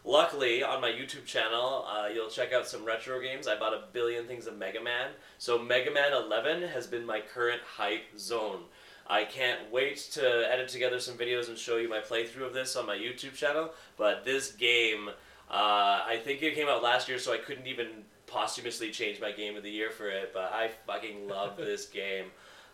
[0.05, 3.47] Luckily, on my YouTube channel, uh, you'll check out some retro games.
[3.47, 5.11] I bought a billion things of Mega Man.
[5.37, 8.63] So Mega Man 11 has been my current hype zone.
[9.07, 12.75] I can't wait to edit together some videos and show you my playthrough of this
[12.75, 13.71] on my YouTube channel.
[13.97, 15.09] But this game,
[15.49, 17.87] uh, I think it came out last year, so I couldn't even
[18.27, 20.31] posthumously change my game of the year for it.
[20.33, 22.25] But I fucking love this game.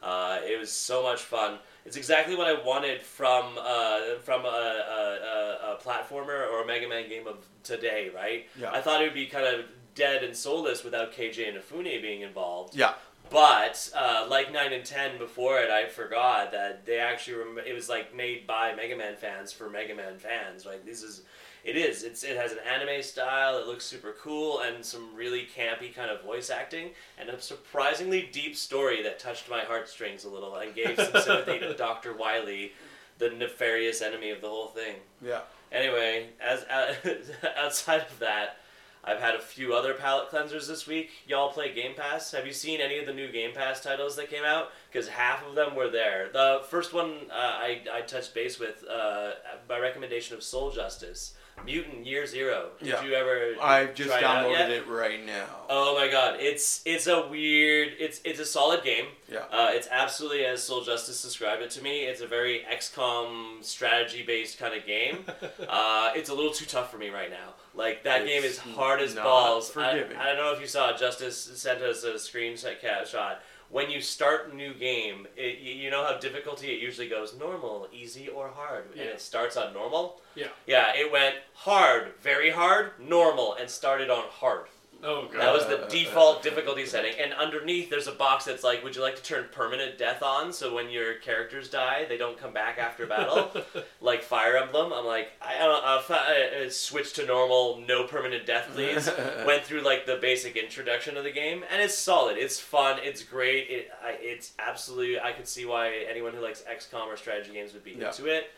[0.01, 1.59] Uh, it was so much fun.
[1.85, 6.87] It's exactly what I wanted from uh, from a, a, a, platformer or a Mega
[6.87, 8.47] Man game of today, right?
[8.57, 8.71] Yeah.
[8.71, 12.75] I thought it would be kind of dead and soulless without Keiji Inafune being involved.
[12.75, 12.93] Yeah.
[13.29, 17.73] But uh, like nine and ten before it, I forgot that they actually rem- it
[17.73, 20.65] was like made by Mega Man fans for Mega Man fans.
[20.65, 21.23] Like this is,
[21.63, 22.03] it is.
[22.03, 23.57] It's it has an anime style.
[23.57, 28.29] It looks super cool and some really campy kind of voice acting and a surprisingly
[28.31, 32.73] deep story that touched my heartstrings a little and gave some sympathy to Doctor Wily,
[33.17, 34.95] the nefarious enemy of the whole thing.
[35.21, 35.41] Yeah.
[35.71, 36.95] Anyway, as uh,
[37.57, 38.57] outside of that,
[39.03, 41.11] I've had a few other palette cleansers this week.
[41.25, 42.31] Y'all play Game Pass?
[42.31, 44.71] Have you seen any of the new Game Pass titles that came out?
[44.91, 46.29] Because half of them were there.
[46.33, 49.31] The first one uh, I, I touched base with uh,
[49.67, 52.69] by recommendation of Soul Justice, Mutant Year Zero.
[52.79, 53.03] Did Yeah.
[53.03, 53.55] you ever?
[53.61, 54.71] I've just it downloaded yet?
[54.71, 55.45] it right now.
[55.69, 57.93] Oh my god, it's it's a weird.
[57.99, 59.05] It's it's a solid game.
[59.31, 59.39] Yeah.
[59.51, 62.05] Uh, it's absolutely as Soul Justice described it to me.
[62.05, 65.25] It's a very XCOM strategy based kind of game.
[65.69, 67.53] uh, it's a little too tough for me right now.
[67.75, 69.69] Like that game is hard as balls.
[69.77, 70.17] I, forgiving.
[70.17, 70.95] I don't know if you saw.
[70.97, 73.41] Justice sent us a screenshot shot.
[73.69, 77.35] When you start a new game, it, you you know how difficulty it usually goes
[77.37, 80.21] normal, easy, or hard, and it starts on normal.
[80.35, 80.47] Yeah.
[80.65, 84.65] Yeah, it went hard, very hard, normal, and started on hard.
[85.01, 85.41] Oh god.
[85.41, 87.13] That was the default difficulty setting.
[87.21, 90.51] And underneath, there's a box that's like, would you like to turn permanent death on
[90.51, 93.49] so when your characters die, they don't come back after battle?
[94.01, 94.91] like Fire Emblem.
[94.91, 99.09] I'm like, I don't know, uh, fi- uh, switch to normal, no permanent death, please.
[99.45, 102.37] Went through like the basic introduction of the game, and it's solid.
[102.37, 102.99] It's fun.
[103.01, 103.67] It's great.
[103.69, 105.19] It, I, it's absolutely.
[105.19, 108.07] I could see why anyone who likes XCOM or strategy games would be Yeah.
[108.07, 108.51] into it.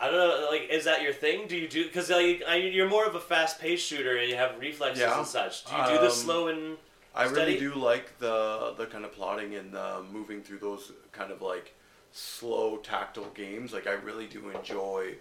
[0.00, 1.46] I don't know, like, is that your thing?
[1.48, 4.58] Do you do because like, I- you're more of a fast-paced shooter and you have
[4.58, 5.18] reflexes Yeah.
[5.18, 5.64] and such.
[5.64, 6.78] Do you do the Um, slow and
[7.14, 11.32] I really do like the the kind of plotting and the moving through those kind
[11.32, 11.74] of like
[12.12, 13.72] slow tactile games.
[13.72, 15.14] Like I really do enjoy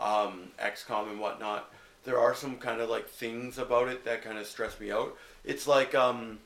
[0.00, 1.70] um, XCOM and whatnot.
[2.04, 5.16] There are some kind of like things about it that kind of stress me out.
[5.44, 6.38] It's like um,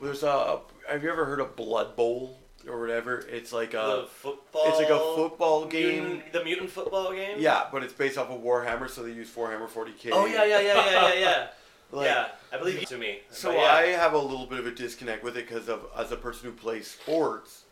[0.00, 0.60] there's a.
[0.88, 3.24] Have you ever heard of Blood Bowl or whatever?
[3.30, 4.02] It's like a.
[4.02, 4.62] the football?
[4.66, 6.04] it's like a football game.
[6.04, 7.36] Mutant, the mutant football game.
[7.38, 10.10] Yeah, but it's based off of Warhammer, so they use Warhammer 40k.
[10.12, 11.46] Oh yeah, yeah, yeah, yeah, yeah, yeah.
[11.92, 13.20] Like, yeah, I believe you to me.
[13.30, 13.72] So yeah.
[13.72, 16.50] I have a little bit of a disconnect with it because of as a person
[16.50, 17.62] who plays sports,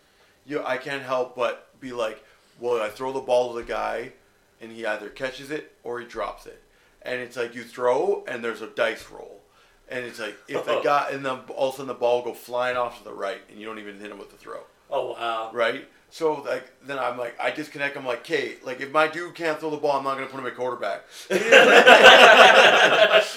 [0.47, 2.23] you I can't help but be like,
[2.61, 4.13] well, I throw the ball to the guy,
[4.61, 6.63] and he either catches it or he drops it,
[7.03, 9.41] and it's like you throw and there's a dice roll,
[9.89, 10.83] and it's like if the oh.
[10.83, 13.41] guy and then all of a sudden the ball go flying off to the right,
[13.51, 15.51] and you don't even hit him with the throw, Oh wow.
[15.53, 15.89] right?
[16.15, 17.97] So like then I'm like I disconnect.
[17.97, 20.39] I'm like, okay, like if my dude can't throw the ball, I'm not gonna put
[20.39, 21.03] him at quarterback.
[21.31, 21.43] right?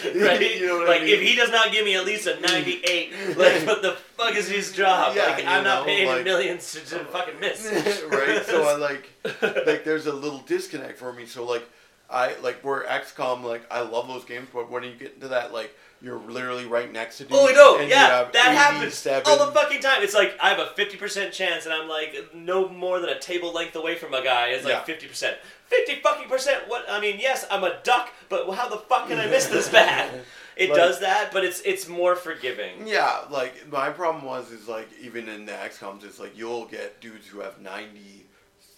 [0.05, 1.15] You know what I like mean?
[1.15, 2.41] if he does not give me at least a mm.
[2.43, 5.15] 98, like what the fuck is his job?
[5.15, 7.65] Yeah, like I'm not paying like- millions to, to fucking miss.
[8.11, 8.45] right?
[8.45, 9.09] So I like
[9.65, 11.25] like there's a little disconnect for me.
[11.25, 11.67] So like
[12.11, 15.51] I like where XCOM like I love those games, but when you get into that
[15.51, 17.35] like you're literally right next to dudes.
[17.35, 20.03] Oh no, yeah, that happens all the fucking time.
[20.03, 23.19] It's like I have a fifty percent chance, and I'm like no more than a
[23.19, 24.49] table length away from a guy.
[24.49, 26.67] It's like fifty percent, fifty fucking percent.
[26.67, 29.69] What I mean, yes, I'm a duck, but how the fuck can I miss this
[29.69, 30.21] bad?
[30.57, 32.87] It Like- does that, but it's it's more forgiving.
[32.87, 36.99] Yeah, like my problem was is like even in the XComs, it's like you'll get
[36.99, 38.25] dudes who have ninety,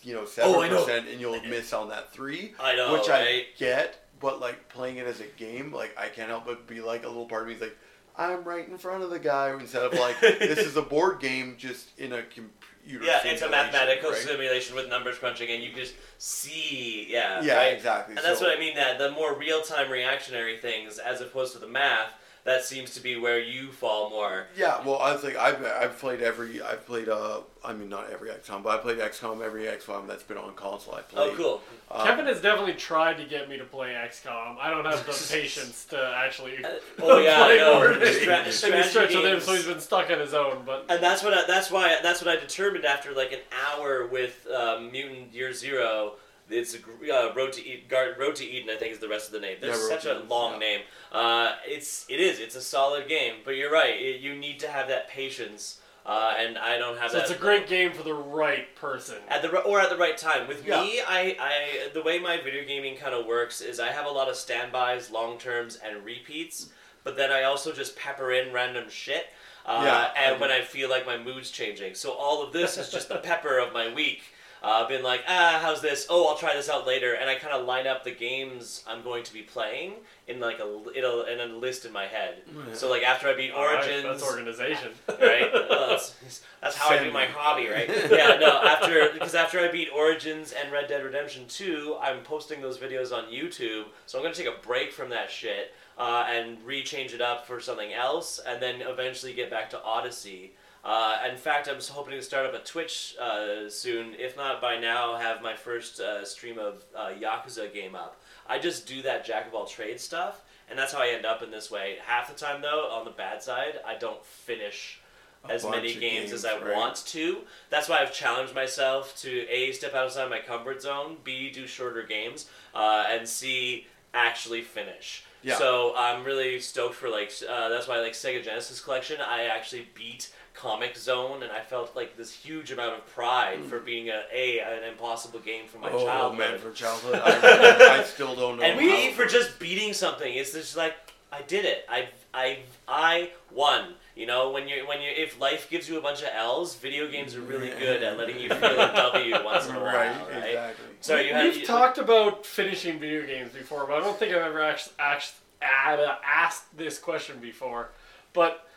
[0.04, 2.54] you know, oh, seven oh, percent, and you'll miss on that three.
[2.60, 6.30] I know, which I get, but like playing it as a game, like I can't
[6.30, 7.78] help but be like a little part of me is like,
[8.18, 11.56] I'm right in front of the guy instead of like this is a board game
[11.58, 13.06] just in a computer.
[13.06, 14.20] Yeah, it's a mathematical right?
[14.20, 17.74] simulation with numbers crunching, and you just see, yeah, Yeah, right?
[17.74, 18.16] exactly.
[18.16, 18.76] And that's what I mean.
[18.76, 22.14] That the more real time reactionary things, as opposed to the math,
[22.46, 24.48] that seems to be where you fall more.
[24.58, 28.10] Yeah, well, I was like, I've, I've played every, I've played, uh, I mean, not
[28.10, 30.96] every XCOM, but I played XCOM, every XCOM that's been on console.
[30.96, 31.32] I played.
[31.32, 31.62] Oh, cool.
[31.92, 34.58] Um, Kevin has definitely tried to get me to play XCOM.
[34.60, 36.58] I don't have the patience to actually.
[37.02, 37.74] Oh yeah, I play know.
[37.76, 38.06] more.
[38.06, 38.38] Stra-
[38.74, 40.64] Any stretch with him, so he's been stuck on his own.
[40.66, 44.06] But And that's what I, that's why that's what I determined after like an hour
[44.08, 46.14] with um, Mutant Year Zero.
[46.50, 46.80] It's a,
[47.14, 47.86] uh, Road to Eden.
[47.88, 49.58] Gar- Road to Eden, I think, is the rest of the name.
[49.62, 50.60] There's Yeah, such a long yeah.
[50.60, 50.82] name.
[51.12, 52.40] Uh, it's it is.
[52.40, 53.96] It's a solid game, but you're right.
[54.00, 57.24] It, you need to have that patience, uh, and I don't have so that.
[57.30, 59.18] it's a great game for the right person.
[59.28, 60.48] At the or at the right time.
[60.48, 60.82] With Yeah.
[60.82, 64.12] me, I, I the way my video gaming kind of works is I have a
[64.12, 66.70] lot of standbys, long terms, and repeats.
[67.04, 69.28] But then I also just pepper in random shit.
[69.66, 70.52] Uh, Yeah, I and when.
[70.52, 73.72] I feel like my mood's changing, so all of this is just the pepper of
[73.72, 74.24] my week.
[74.62, 76.06] Uh, I've been like, ah, how's this?
[76.10, 79.02] Oh, I'll try this out later, and I kind of line up the games I'm
[79.04, 79.94] going to be playing
[80.28, 82.42] in like a in a, in a list in my head.
[82.74, 84.92] So like after I beat All right, Origins, that's organization.
[85.22, 85.50] right?
[85.70, 87.90] Well, that's, that's how I do my hobby, right?
[88.12, 88.62] Yeah, no.
[88.62, 93.14] After because after I beat Origins and Red Dead Redemption Two, I'm posting those videos
[93.14, 93.86] on YouTube.
[94.08, 97.60] So I'm gonna take a break from that shit uh, and rechange it up for
[97.60, 100.54] something else, and then eventually get back to Odyssey.
[100.84, 104.14] Uh, in fact, I'm hoping to start up a Twitch uh, soon.
[104.18, 108.22] If not by now, have my first uh, stream of uh, Yakuza game up.
[108.48, 111.44] I just do that jack of all trades stuff, and that's how I end up
[111.44, 111.98] in this way.
[112.06, 115.02] Half the time, though, on the bad side, I don't finish
[115.48, 116.76] A as many of games, as I right?
[116.76, 117.40] want to.
[117.70, 122.04] That's why I've challenged myself to a step outside my comfort zone, b do shorter
[122.04, 125.24] games, uh, and c actually finish.
[125.42, 125.58] Yeah.
[125.58, 129.22] So I'm really stoked for like uh, that's why I like Sega Genesis collection.
[129.22, 133.80] I actually beat Comix Zone, and I felt like this huge amount of pride for
[133.80, 136.40] being a, a an impossible game from my oh childhood.
[136.40, 138.64] man, for childhood, I, I still don't know.
[138.64, 140.96] And how we for just beating something, it's just like
[141.32, 141.86] I did it.
[141.88, 143.94] I I I won.
[144.16, 147.10] You know, when you when you if life gives you a bunch of L's, video
[147.10, 150.30] games are really good at letting you feel a W once in a while, right,
[150.30, 150.44] right?
[150.50, 150.86] exactly.
[151.00, 154.34] So you had We've you, talked about finishing video games before, but I don't think
[154.34, 157.92] I've ever actually, actually asked this question before.
[158.34, 158.68] But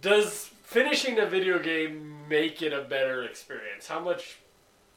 [0.00, 3.86] does finishing a video game make it a better experience?
[3.88, 4.38] How much?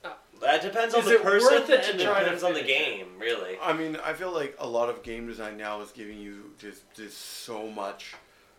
[0.03, 2.43] Uh, that depends on Is the it person worth it to and try to depends
[2.43, 2.85] on the finish it?
[2.97, 3.57] game, really.
[3.61, 6.83] I mean, I feel like a lot of game design now is giving you just
[6.95, 8.13] just so much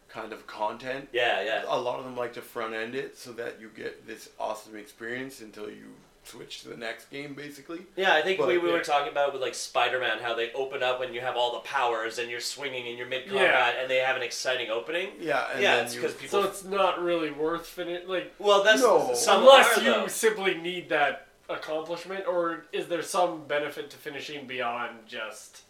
[0.09, 1.09] kind of content.
[1.13, 1.65] Yeah, yeah.
[1.69, 4.77] A lot of them like to front end it so that you get this awesome
[4.77, 5.93] experience until you
[6.27, 7.81] switch to the next game, basically.
[7.97, 10.83] Yeah, I think But, we, we were talking about with like Spider-Man how they open
[10.83, 13.81] up and you have all the powers and you're swinging and you're mid combat Yeah.
[13.81, 15.11] and they have an exciting opening.
[15.21, 16.43] Yeah, and yeah, it's because people.
[16.43, 18.09] So it's not really worth finishing.
[18.09, 19.13] Like well, that's No.
[19.15, 20.07] some unless are, you though.
[20.09, 25.63] simply need that accomplishment, or is there some benefit to finishing beyond just?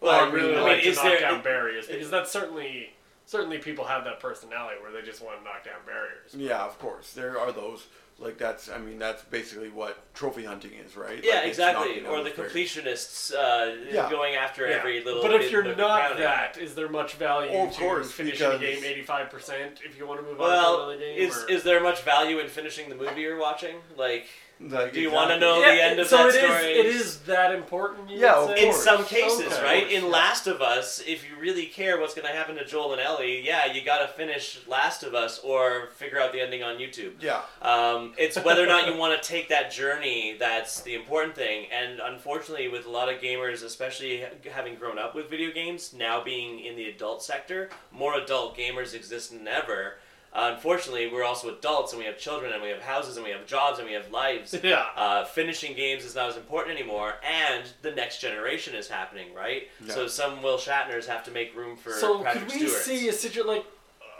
[0.00, 2.30] Well, Well, I uh, I really mean, like to knock there- down barriers because that's
[2.30, 2.94] certainly
[3.26, 6.34] certainly people have that personality where they just want to knock down barriers.
[6.34, 7.86] yeah, of course, there are those.
[8.20, 11.24] Like that's, I mean, that's basically what trophy hunting is, right?
[11.24, 11.86] Yeah, Like, it's exactly.
[11.88, 14.10] knocking down Or the completionists uh, Yeah.
[14.10, 14.76] going after Yeah.
[14.76, 15.22] every little.
[15.22, 16.18] But if you're not crowding.
[16.18, 19.30] that, is there much value Oh, of to course, finishing a because- game eighty five
[19.30, 20.54] percent if you want to move on to
[20.92, 21.16] another game?
[21.18, 23.76] is or- is there much value in finishing the movie you're watching?
[23.96, 24.26] Like,
[24.62, 25.48] Like, Do you wanna exactly.
[25.48, 28.10] know- the end of so that it is- story it is- is that important.
[28.10, 28.66] You Yeah, would say?
[28.66, 29.62] in some cases, Okay.
[29.62, 29.90] right?
[29.90, 33.00] In Last of Us, if you really care what's going to happen to Joel and
[33.00, 36.76] Ellie, yeah, you got to finish Last of Us or figure out the ending on
[36.76, 37.14] YouTube.
[37.22, 37.40] Yeah.
[37.62, 41.66] Um, it's whether or not you want to take that journey that's the important thing.
[41.72, 46.20] And unfortunately, with a lot of gamers, especially having grown up with video games, now
[46.20, 49.96] being in the adult sector, more adult gamers exist than ever.
[50.32, 53.32] Uh, unfortunately, we're also adults and we have children and we have houses and we
[53.32, 54.54] have jobs and we have lives.
[54.62, 54.84] Yeah.
[54.96, 59.68] Uh, finishing games is not as important anymore, and the next generation is happening, right?
[59.84, 59.94] Yeah.
[59.94, 62.82] So some Will Shatners have to make room for So Patrick could we Stewart.
[62.82, 63.64] see a situation like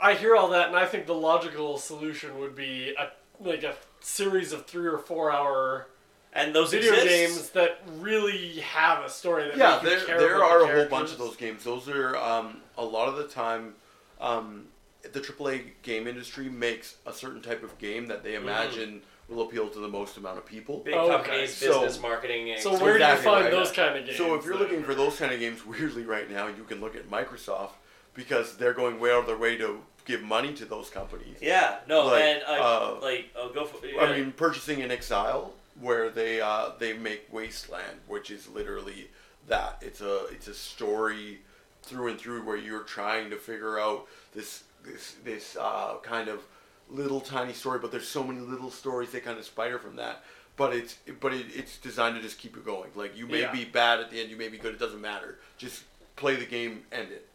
[0.01, 3.75] I hear all that, and I think the logical solution would be a like a
[4.01, 5.87] series of three or four hour
[6.33, 7.07] and those video exist.
[7.09, 10.59] games that really have a story that yeah, make you there, care there about are
[10.67, 11.63] the a whole bunch of those games.
[11.63, 13.75] Those are um, a lot of the time.
[14.19, 14.65] Um,
[15.03, 19.69] the AAA game industry makes a certain type of game that they imagine will appeal
[19.69, 20.79] to the most amount of people.
[20.79, 21.09] Big Okay.
[21.15, 22.51] companies, So- business marketing.
[22.51, 23.51] And So where do you find right.
[23.51, 24.17] those kind of games?
[24.17, 24.63] So if you're then?
[24.63, 27.71] looking for those kind of games, weirdly right now, you can look at Microsoft
[28.13, 31.37] because they're going way out of their way to give money to those companies.
[31.41, 33.85] yeah, no, Like, and uh, uh, like I'll go for.
[34.01, 39.09] I mean, purchasing inXile, where they uh, they make Wasteland, which is literally
[39.47, 39.77] that.
[39.81, 41.39] It's a it's a story
[41.83, 46.41] through and through where you're trying to figure out this this this uh, kind of
[46.89, 50.23] little tiny story, but there's so many little stories that kind of spider from that.
[50.57, 52.89] But it's but it, it's designed to just keep you going.
[52.95, 53.51] Like you may Yeah.
[53.51, 54.73] be bad at the end, you may be good.
[54.73, 55.39] It doesn't matter.
[55.57, 55.83] Just
[56.15, 57.27] play the game, end it.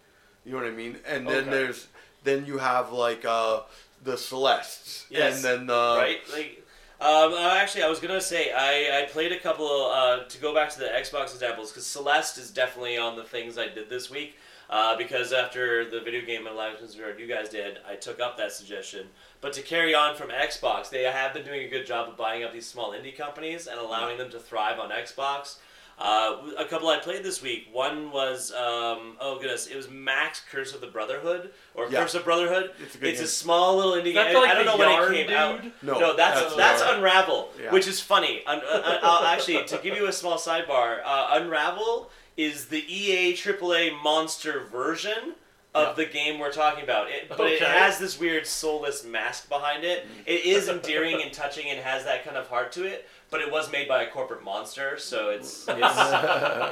[0.45, 0.99] You know what I mean?
[1.07, 1.51] And then Okay.
[1.51, 1.89] there's
[2.25, 3.61] then you have like uh,
[4.03, 6.19] the Celestes, Yes, and then the right?
[6.33, 6.63] Like,
[7.01, 10.55] um, uh, actually, I was gonna say I, I played a couple uh, to go
[10.55, 14.11] back to the Xbox examples because Celeste is definitely on the things I did this
[14.11, 14.37] week.
[14.69, 18.37] Uh, because after the video game and Legends Guard you guys did, I took up
[18.39, 19.07] that suggestion.
[19.41, 22.43] But to carry on from Xbox, they have been doing a good job of buying
[22.43, 25.59] up these small indie companies and allowing them to thrive on Xbox.
[25.99, 27.69] Uh, a couple I played this week.
[27.73, 32.03] One was um, oh goodness, it was Max Curse of the Brotherhood or Yeah.
[32.03, 32.73] Curse of Brotherhood.
[32.83, 34.35] It's a good It's a small little indie game.
[34.35, 35.35] like I don't know when it came dude?
[35.37, 35.65] out.
[35.83, 37.73] No, No, that's that's that's, Unravel, Yeah.
[37.73, 38.43] which is funny.
[38.47, 43.35] Un- uh, uh, actually, to give you a small sidebar, uh, Unravel is the EA
[43.35, 45.35] AAA monster version
[45.75, 47.11] of the game we're talking about.
[47.11, 47.65] It, but it Okay.
[47.71, 50.07] has this weird soulless mask behind it.
[50.25, 53.07] It is endearing and touching and has that kind of heart to it.
[53.29, 55.97] But it was made by a corporate monster, so it's it's,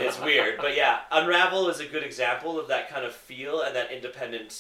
[0.02, 0.56] it's weird.
[0.58, 4.50] But yeah, Unravel is a good example of that kind of feel and that independent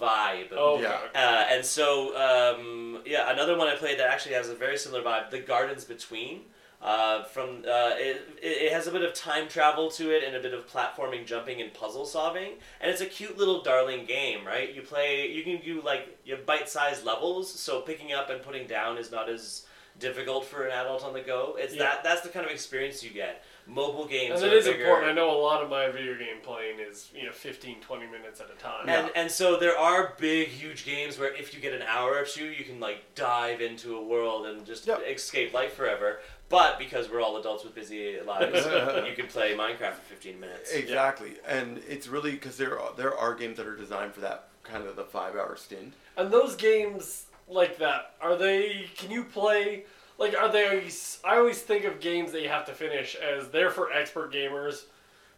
[0.00, 0.48] vibe.
[0.52, 0.98] Oh, Yeah.
[1.08, 1.18] okay.
[1.18, 5.02] Uh, and so, um, yeah, another one I played that actually has a very similar
[5.02, 6.42] vibe, The Gardens Between.
[6.80, 10.40] Uh, from uh, it, it has a bit of time travel to it and a
[10.40, 14.72] bit of platforming, jumping, and puzzle solving, and it's a cute little darling game, right?
[14.72, 18.68] You play, you can do like you have bite-sized levels, so picking up and putting
[18.68, 19.66] down is not as
[19.98, 21.56] difficult for an adult on the go.
[21.58, 21.82] It's Yeah.
[21.82, 23.42] that that's the kind of experience you get.
[23.66, 24.84] Mobile games And are it is bigger.
[24.84, 25.10] important.
[25.10, 28.40] I know a lot of my video game playing is you know 15, 20 minutes
[28.40, 28.88] at a time.
[28.88, 32.24] And and so there are big, huge games where if you get an hour or
[32.24, 35.02] two, you can like dive into a world and just Yep.
[35.08, 36.20] escape life forever.
[36.48, 38.64] But because we're all adults with busy lives,
[39.06, 40.72] you can play Minecraft for 15 minutes.
[40.72, 44.48] Exactly, and it's really because there are there are games that are designed for that
[44.62, 45.94] kind of the five hour stint.
[46.16, 48.86] And those games like that, are they?
[48.96, 49.84] Can you play?
[50.16, 50.88] Like, are they?
[51.24, 54.84] I always think of games that you have to finish as they're for expert gamers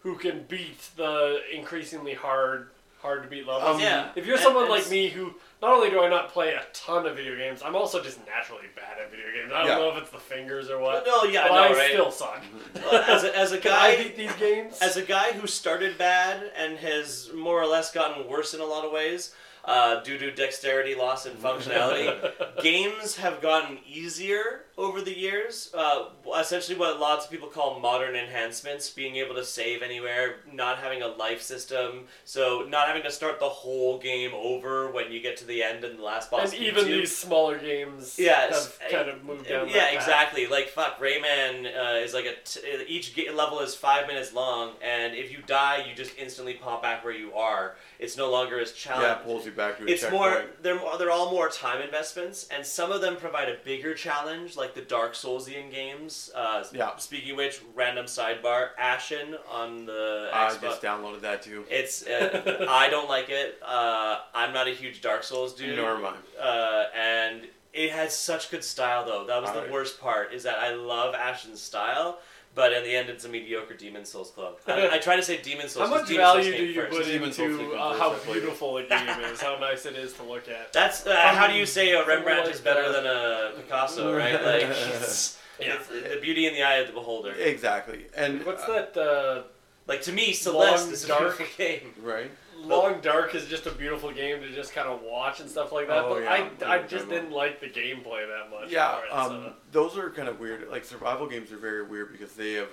[0.01, 2.71] who can beat the increasingly hard,
[3.03, 3.77] hard to beat levels.
[3.77, 4.09] Um, yeah.
[4.15, 6.63] If you're And- someone and like me who not only do I not play a
[6.73, 9.53] ton of video games, I'm also just naturally bad at video games.
[9.55, 9.75] I don't Yeah.
[9.79, 11.07] know if it's the fingers or what.
[11.07, 11.91] No, yeah, but I know, I right?
[11.93, 12.43] still suck.
[12.75, 14.79] Well, as a, as a Can I guy, beat these games?
[14.81, 18.65] as a guy who started bad and has more or less gotten worse in a
[18.65, 19.35] lot of ways
[19.65, 22.33] uh, due to dexterity loss and functionality,
[22.63, 25.71] games have gotten easier over the years.
[25.75, 26.07] Uh,
[26.39, 31.03] essentially, what lots of people call modern enhancements, being able to save anywhere, not having
[31.03, 35.37] a life system, so not having to start the whole game over when you get
[35.37, 36.53] to the end and the last boss.
[36.53, 36.97] And even you.
[37.01, 39.69] these smaller games Yes, have kind of moved down.
[39.69, 39.95] yeah, that path.
[39.95, 40.47] exactly.
[40.47, 44.73] Like fuck, Rayman uh, is like a t- each ga- level is five minutes long,
[44.83, 47.77] and if you die, you just instantly pop back where you are.
[47.99, 49.11] It's no longer as yeah, challenging.
[49.11, 50.21] it pulls you back to a it's checkpoint.
[50.23, 53.95] more they're more, they're all more time investments, and some of them provide a bigger
[53.95, 56.31] challenge, like the Dark Soulsian games.
[56.35, 56.97] Uh, Yeah.
[56.97, 60.61] Speaking of which, random sidebar: Ashen on the I Xbox.
[60.61, 61.65] just downloaded that too.
[61.71, 63.59] It's uh, I don't like it.
[63.63, 65.77] Uh, I'm not a huge Dark Souls dude.
[65.77, 66.43] Nor am I.
[66.43, 69.27] Uh, and it has such good style though.
[69.27, 69.73] That was the Alright.
[69.73, 72.19] worst part is that I love Ashen's style,
[72.55, 74.59] but in the end it's a mediocre Demon Souls club.
[74.67, 75.89] I, I try to say Demon Souls.
[75.89, 76.97] How 'cause much Demon Souls value do you first.
[76.97, 78.41] put Demon's into uh, how I played it.
[78.41, 79.41] beautiful a game is?
[79.41, 80.73] How nice it is to look at.
[80.73, 84.35] That's uh, how do you say a Rembrandt is better than a Picasso, right?
[84.35, 85.75] Like it's, Yeah.
[85.75, 87.33] It's the the beauty in the eye of the beholder.
[87.33, 88.07] exactly.
[88.17, 88.97] And What's uh, that?
[88.97, 89.43] Uh,
[89.87, 91.95] Like to me, Celeste Long, is a dark- beautiful game.
[92.03, 92.31] right?
[92.67, 95.89] Long Dark is just a beautiful game to just kind of watch and stuff like
[95.89, 96.05] that.
[96.05, 96.49] Oh, but yeah.
[96.67, 98.71] I, I just didn't like the gameplay that much.
[98.71, 99.53] Yeah, it, um, so.
[99.73, 100.69] those are kind of weird.
[100.69, 102.69] Like survival games are very weird because they have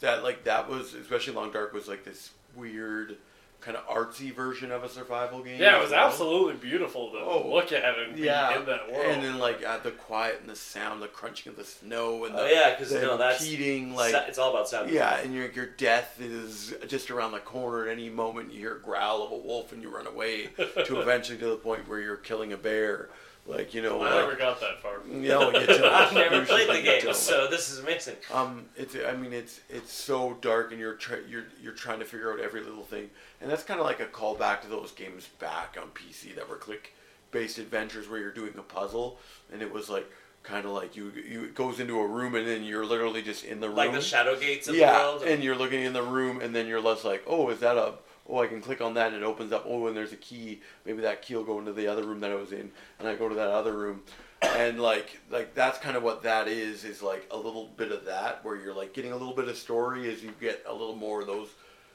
[0.00, 3.16] that like that was especially Long Dark was like this weird
[3.60, 5.60] kind of artsy version of a survival game.
[5.60, 6.06] Yeah, it was well.
[6.06, 9.06] absolutely beautiful to Oh, look at and be Yeah, in that world.
[9.06, 12.34] and then like uh, the quiet and the sound, the crunching of the snow, and
[12.34, 14.90] the Oh yeah, because you know that's impeding like sa- it's all about sound.
[14.90, 17.86] yeah, and your your death is just around the corner.
[17.88, 20.46] At any moment, you hear a growl of a wolf, and you run away
[20.84, 23.08] to eventually to the point where you're killing a bear.
[23.48, 25.00] Like you know, I like, never got that far.
[25.10, 25.84] yeah, we'll get to that.
[25.92, 28.16] I've never played the game, so this is amazing.
[28.32, 32.04] Um, it's I mean it's it's so dark and you're try, you're you're trying to
[32.04, 33.08] figure out every little thing,
[33.40, 36.56] and that's kind of like a callback to those games back on PC that were
[36.56, 36.92] click
[37.30, 39.18] based adventures where you're doing a puzzle,
[39.50, 40.06] and it was like
[40.42, 43.44] kind of like you you it goes into a room and then you're literally just
[43.44, 43.76] in the room.
[43.76, 45.22] Like the Shadowgates of yeah, the world.
[45.22, 47.94] and you're looking in the room, and then you're less like, oh, is that a
[48.28, 49.64] oh, I can click on that and it opens up.
[49.66, 50.60] Oh, and there's a key.
[50.84, 53.14] Maybe that key will go into the other room that I was in, and I
[53.14, 54.02] go to that other room,
[54.42, 56.84] and like like that's kind of what that is.
[56.84, 59.56] Is like a little bit of that where you're like getting a little bit of
[59.56, 61.48] story as you get a little more of those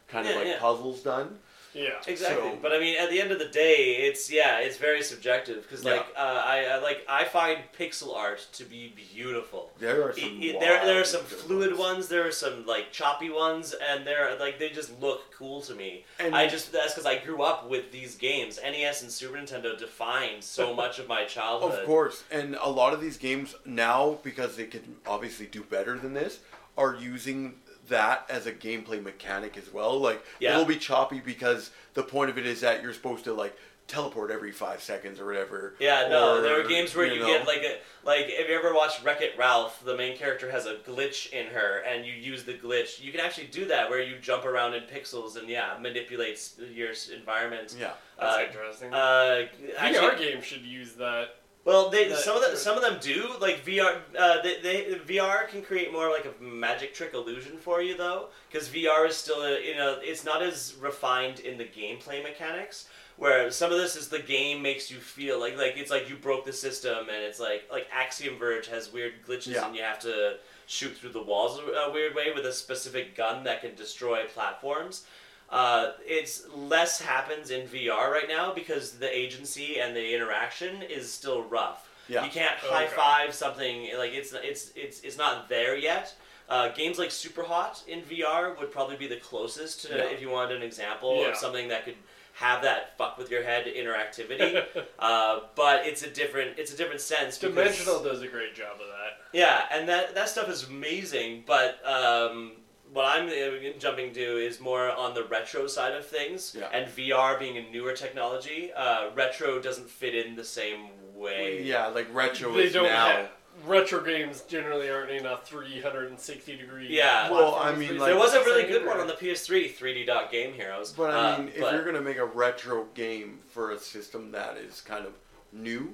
[0.07, 0.59] kind of like yeah.
[0.59, 1.37] puzzles done.
[1.73, 1.89] Yeah.
[2.07, 5.01] Exactly, So- but I mean, at the end of the day, it's yeah, it's very
[5.01, 9.71] subjective because like uh, I, I like I find pixel art to be beautiful.
[9.79, 12.07] There are some it- there, there are some good fluid ones.
[12.07, 16.05] There are some like choppy ones, and they're like they just look cool to me.
[16.19, 18.59] And- I just that's because I grew up with these games.
[18.63, 21.79] NES and Super Nintendo defined so much of my childhood.
[21.79, 25.97] Of course, and a lot of these games now, because they can obviously do better
[25.97, 26.39] than this,
[26.77, 27.55] are using
[27.93, 29.99] that as a gameplay mechanic as well.
[29.99, 30.53] Like Yeah.
[30.53, 34.31] it'll be choppy because the point of it is that you're supposed to like teleport
[34.31, 35.75] every five seconds or whatever.
[35.79, 38.55] Yeah, no, or, there are games where you, know, get like a like if you
[38.57, 42.13] ever watched Wreck It Ralph, the main character has a glitch in her, and you
[42.13, 43.01] use the glitch.
[43.01, 46.89] You can actually do that where you jump around in pixels and yeah, manipulates your
[47.15, 47.75] environment.
[47.79, 47.91] yeah.
[48.19, 48.93] That's Uh, interesting.
[48.93, 51.35] Uh, VR actually, games should use that.
[51.65, 53.99] Well, they that some of them some of them do like VR.
[54.17, 58.27] Uh, they, they VR can create more like a magic trick illusion for you though,
[58.51, 62.87] because VR is still a, you know it's not as refined in the gameplay mechanics.
[63.15, 66.15] Where some of this is the game makes you feel like like it's like you
[66.15, 69.67] broke the system and it's like like Axiom Verge has weird glitches Yeah.
[69.67, 73.15] and you have to shoot through the walls a, a weird way with a specific
[73.15, 75.05] gun that can destroy platforms.
[75.53, 81.11] Uh, it's less happens in VR right now because the agency and the interaction is
[81.11, 81.87] still rough.
[82.07, 82.25] Yeah.
[82.25, 82.73] You can't Okay.
[82.73, 86.15] high five something like it's it's it's it's not there yet.
[86.49, 90.03] Uh, games like Superhot in VR would probably be the closest to Yeah.
[90.13, 91.27] if you wanted an example Yeah.
[91.29, 91.95] of something that could
[92.33, 94.65] have that fuck with your head interactivity.
[94.99, 97.37] uh, but it's a different it's a different sense.
[97.37, 99.11] because- Dimensional does a great job of that.
[99.31, 101.43] yeah, and that that stuff is amazing.
[101.45, 102.53] But um,
[102.93, 106.69] what I'm uh, jumping to is more on the retro side of things, Yeah.
[106.71, 108.71] and VR being a newer technology.
[108.73, 111.63] Uh, retro doesn't fit in the same way.
[111.63, 113.07] Yeah, like retro they is don't now.
[113.07, 113.29] have
[113.65, 116.87] retro games generally aren't in a 360 degree.
[116.89, 117.29] Yeah.
[117.31, 120.05] Well, I mean, but like- there was a really good one on the PS3, 3D
[120.05, 120.91] Dot Game Heroes.
[120.91, 124.31] But I Uh, mean, if but- you're gonna make a retro game for a system
[124.31, 125.13] that is kind of
[125.51, 125.93] new,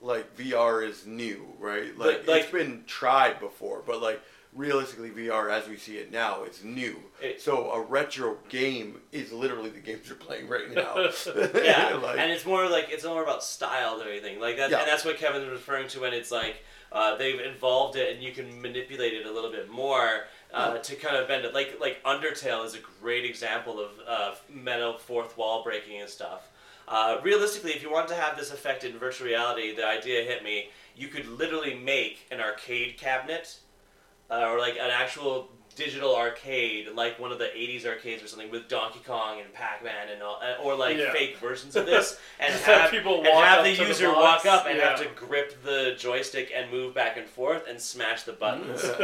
[0.00, 1.96] like VR is new, right?
[1.96, 4.20] But, Like, like- it's been tried before, but like
[4.54, 6.96] realistically, VR as we see it now, it's new.
[7.20, 10.96] It- so a retro game is literally the games you're playing right now.
[11.54, 14.40] yeah, Like- and it's more like it's more about style than anything.
[14.40, 14.80] Like that, Yeah.
[14.80, 16.56] and that's what Kevin's referring to when it's like
[16.92, 20.94] uh, they've involved it and you can manipulate it a little bit more uh, to
[20.96, 21.54] kind of bend it.
[21.54, 26.48] Like like Undertale is a great example of uh, metal fourth wall breaking and stuff.
[26.88, 30.42] Uh, realistically, if you want to have this effect in virtual reality, the idea hit
[30.44, 30.68] me.
[30.94, 33.56] You could literally make an arcade cabinet,
[34.32, 38.50] uh, or like an actual digital arcade, like one of the '80s arcades or something,
[38.50, 41.12] with Donkey Kong and Pac-Man and all, uh, or like Yeah.
[41.12, 43.82] fake versions of this, and Just have have people and walk have up the to
[43.82, 47.66] the user walk up and have to grip the joystick and move back and forth
[47.68, 48.82] and smash the buttons.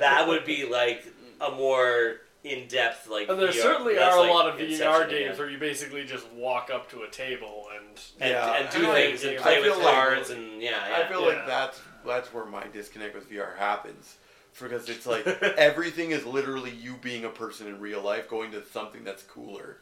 [0.00, 1.06] that would be like
[1.40, 3.28] a more in-depth like.
[3.28, 5.38] And there VR certainly that's are a like lot of VR games again.
[5.38, 7.86] where you basically just walk up to a table and
[8.20, 10.60] and, Yeah, and do I things like- and I play with feel like- cards and
[10.62, 11.04] yeah, yeah.
[11.04, 11.26] I feel Yeah.
[11.28, 14.16] like that's that's where my disconnect with VR happens.
[14.60, 15.26] Because it's like
[15.58, 19.78] everything is literally you being a person in real life going to something that's cooler.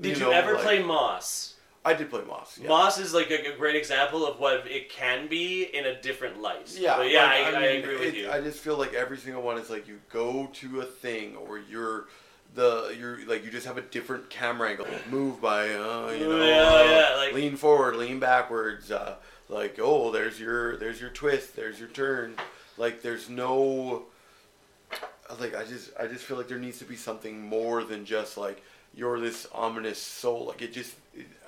[0.00, 1.54] Did you, know, ever like- play Moss?
[1.84, 2.58] I did play Moss.
[2.62, 2.68] Yeah.
[2.68, 6.40] Moss is like a, a great example of what it can be in a different
[6.40, 6.72] light.
[6.78, 8.30] Yeah, but yeah, like, I, I, mean, agree with it- you.
[8.30, 11.58] I just feel like every single one is like you go to a thing or
[11.58, 12.06] you're
[12.54, 14.86] the you're like you just have a different camera angle.
[15.10, 18.92] Move by uh, you know, Yeah, uh, yeah, like- lean forward, lean backwards.
[18.92, 19.16] Uh,
[19.48, 22.36] like oh, there's your there's your twist, there's your turn.
[22.78, 24.04] Like there's no
[25.40, 28.36] like I just I just feel like there needs to be something more than just
[28.36, 28.62] like
[28.94, 30.46] you're this ominous soul.
[30.46, 30.94] Like it just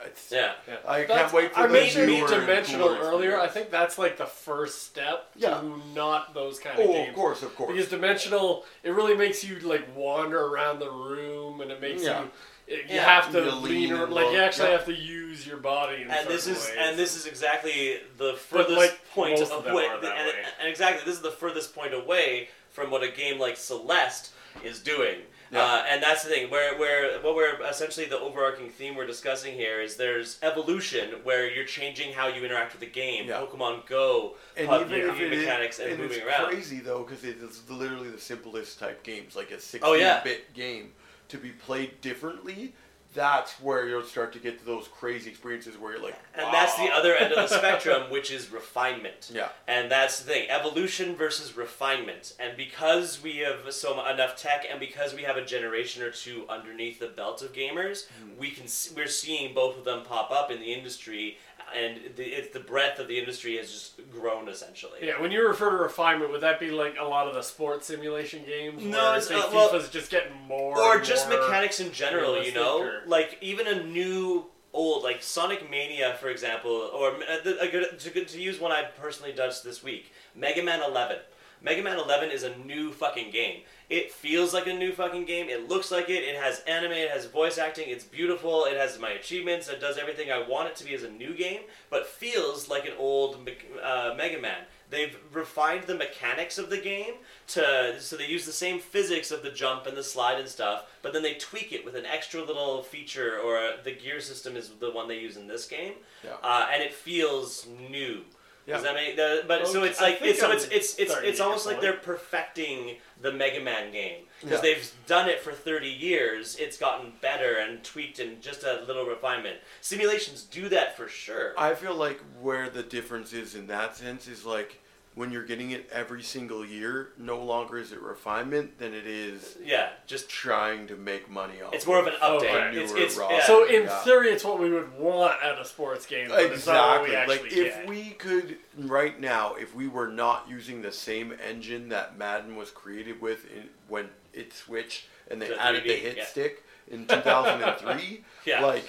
[0.05, 0.53] it's, Yeah.
[0.67, 0.77] Yeah.
[0.87, 3.39] I can't wait for I the mentioned newer dimensional earlier.
[3.39, 5.61] I think that's like the first step Yeah.
[5.61, 7.09] to not those kind oh, of Oh, games.
[7.11, 7.73] of course, of course.
[7.73, 12.23] Because dimensional, it really makes you like wander around the room, and it makes Yeah.
[12.23, 12.31] you.
[12.67, 13.05] it- You Yeah.
[13.05, 14.77] have to You lean, lean or, like you actually yeah.
[14.79, 16.03] have to use your body.
[16.03, 16.77] In and this is ways.
[16.79, 21.17] and this is exactly the furthest like, point of them away and, and exactly this
[21.17, 24.33] is the furthest point away from what a game like Celeste
[24.65, 25.19] is doing.
[25.53, 25.63] Yeah.
[25.63, 29.55] Uh, and that's the thing where where what we're essentially the overarching theme we're discussing
[29.55, 33.29] here is there's evolution where you're changing how you interact with the game.
[33.29, 33.41] Yeah.
[33.41, 36.49] Pokemon Go, And PUBG even if it is, mechanics and, and moving it's around.
[36.49, 40.25] crazy though because it's literally the simplest type games, like a 16-bit Oh, yeah.
[40.55, 40.93] game,
[41.29, 42.75] to be played differently.
[43.15, 46.75] That's where you'll start to get to those crazy experiences where you're like, And that's
[46.77, 49.31] the other end of the spectrum, which is refinement.
[49.33, 49.49] Yeah.
[49.69, 52.35] And that's the thing, evolution versus refinement.
[52.41, 56.45] And because we have so enough tech, and because we have a generation or two
[56.49, 58.39] underneath the belt of gamers, Mm-hmm.
[58.41, 58.65] we can
[58.97, 61.39] we're seeing both of them pop up in the industry,
[61.77, 64.99] and the, it's the breadth of the industry has just grown essentially.
[65.03, 67.87] Yeah, when you refer to refinement, would that be like a lot of the sports
[67.87, 68.83] simulation games?
[68.83, 70.79] No, where, it's, say, uh, well- FIFA's just getting more.
[70.79, 75.23] or just more mechanics in general, you know, or- like even a new old like
[75.23, 79.33] Sonic Mania, for example, or uh, the- a good, to, to use one I personally
[79.33, 81.19] touched this week, Mega Man 11.
[81.63, 83.63] Mega Man 11 is a new fucking game.
[83.91, 85.49] It feels like a new fucking game.
[85.49, 86.23] It looks like it.
[86.25, 86.93] It has anime.
[86.93, 87.89] It has voice acting.
[87.89, 88.65] It's beautiful.
[88.65, 89.69] It has my achievements.
[89.69, 91.61] It does everything I want it to be as a new game,
[91.91, 93.49] but feels like an old
[93.83, 94.63] uh, Mega Man.
[94.91, 97.15] They've refined the mechanics of the game
[97.49, 100.85] to so they use the same physics of the jump and the slide and stuff,
[101.03, 104.69] but then they tweak it with an extra little feature or the gear system is
[104.81, 106.35] the one they use in this game, Yeah.
[106.43, 108.23] uh, and it feels new.
[108.67, 108.75] Yeah.
[108.77, 111.67] Does that make the, but so it's like it's so it's it's it's, it's almost
[111.67, 114.75] your like they're perfecting the Mega Man game because Yeah.
[114.75, 116.57] they've done it for 30 years.
[116.57, 119.59] It's gotten better and tweaked and just a little refinement.
[119.81, 121.53] Simulations do that for sure.
[121.59, 124.81] I feel like where the difference is in that sense is like
[125.15, 129.57] when you're getting it every single year, no longer is it refinement than it is
[129.65, 131.73] yeah, just trying to make money off.
[131.73, 132.49] it's more of an Okay.
[132.49, 132.75] update.
[132.75, 133.31] It's Newer it's raw.
[133.31, 133.47] yeah.
[133.47, 133.99] So in Yeah.
[134.03, 136.29] theory, it's what we would want at a sports game.
[136.29, 137.39] But It's not what Exactly.
[137.39, 137.87] we Like if get.
[137.89, 142.71] we could right now, if we were not using the same engine that Madden was
[142.73, 146.25] created with in, when it switched and they To added the 3D, hit yeah.
[146.27, 148.63] stick in 2003, Yeah.
[148.67, 148.85] like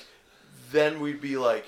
[0.72, 1.68] then we'd be like,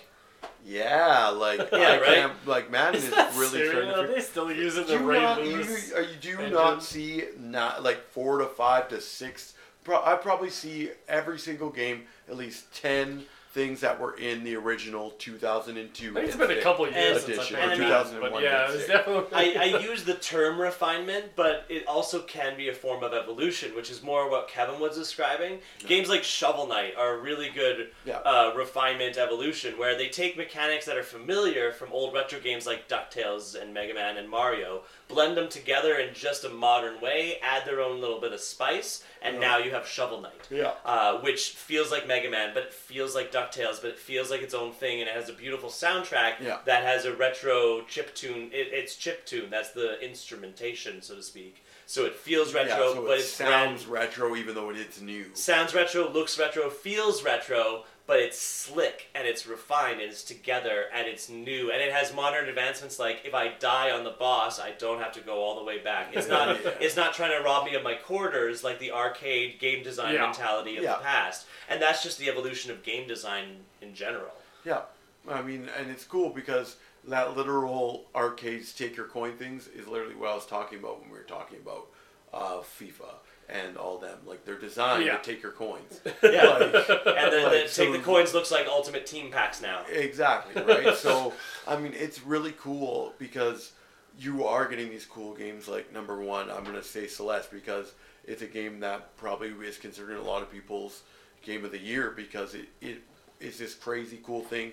[0.67, 2.05] yeah, like Yeah, I right?
[2.05, 3.95] can't, like Madden is is, really serious?
[3.97, 5.61] Are they still using Do the not, you,
[5.95, 6.53] are you, do you engine?
[6.53, 9.53] not see not like four to five to six?
[9.83, 14.55] Pro, I probably see every single game at least ten things that were in the
[14.55, 16.11] original 2002.
[16.11, 18.31] I think it's been a couple of years since edition, I or played that, 2001
[18.31, 18.79] but yeah, edition.
[18.79, 19.57] it's definitely.
[19.57, 23.75] I, I use the term refinement, but it also can be a form of evolution,
[23.75, 25.59] which is more what Kevin was describing.
[25.85, 28.17] Games like Shovel Knight are a really good Yeah.
[28.19, 32.87] uh, refinement evolution, where they take mechanics that are familiar from old retro games like
[32.87, 37.65] DuckTales and Mega Man and Mario, blend them together in just a modern way, add
[37.65, 39.39] their own little bit of spice, and Yeah.
[39.41, 40.47] now you have Shovel Knight.
[40.49, 40.73] Yeah.
[40.83, 44.41] Uh, which feels like Mega Man, but it feels like DuckTales, but it feels like
[44.41, 46.59] its own thing, and it has a beautiful soundtrack Yeah.
[46.65, 48.49] that has a retro chip tune.
[48.53, 49.49] It, it's chip tune.
[49.49, 51.63] That's the instrumentation, so to speak.
[51.85, 55.27] So it feels retro, yeah, so but it sounds brand, retro even though it's new.
[55.33, 60.85] sounds retro, looks retro, feels retro, but it's slick and it's refined and it's together
[60.95, 64.59] and it's new and it has modern advancements like if I die on the boss,
[64.59, 66.15] I don't have to go all the way back.
[66.15, 69.83] It's not it's not trying to rob me of my quarters like the arcade game
[69.83, 70.21] design Yeah.
[70.27, 70.93] mentality of Yeah.
[70.93, 71.45] the past.
[71.69, 74.31] And that's just the evolution of game design in general.
[74.65, 74.81] Yeah,
[75.29, 76.77] I mean, and it's cool because
[77.07, 81.09] that literal arcades take your coin things is literally what I was talking about when
[81.11, 81.87] we were talking about
[82.33, 83.15] uh, FIFA
[83.49, 84.17] and all them.
[84.25, 85.17] Like they're designed Yeah.
[85.17, 86.01] to take your coins.
[86.23, 86.47] Yeah.
[86.47, 89.83] Like- And then like, the, so- take the coins looks like ultimate team packs now.
[89.89, 90.95] Exactly right.
[90.95, 91.33] so
[91.67, 93.71] I mean, it's really cool because
[94.19, 95.67] you are getting these cool games.
[95.67, 97.93] Like number one, I'm gonna say Celeste because
[98.25, 101.03] it's a game that probably is considered a lot of people's
[101.43, 103.01] game of the year because it it
[103.39, 104.71] is this crazy cool thing.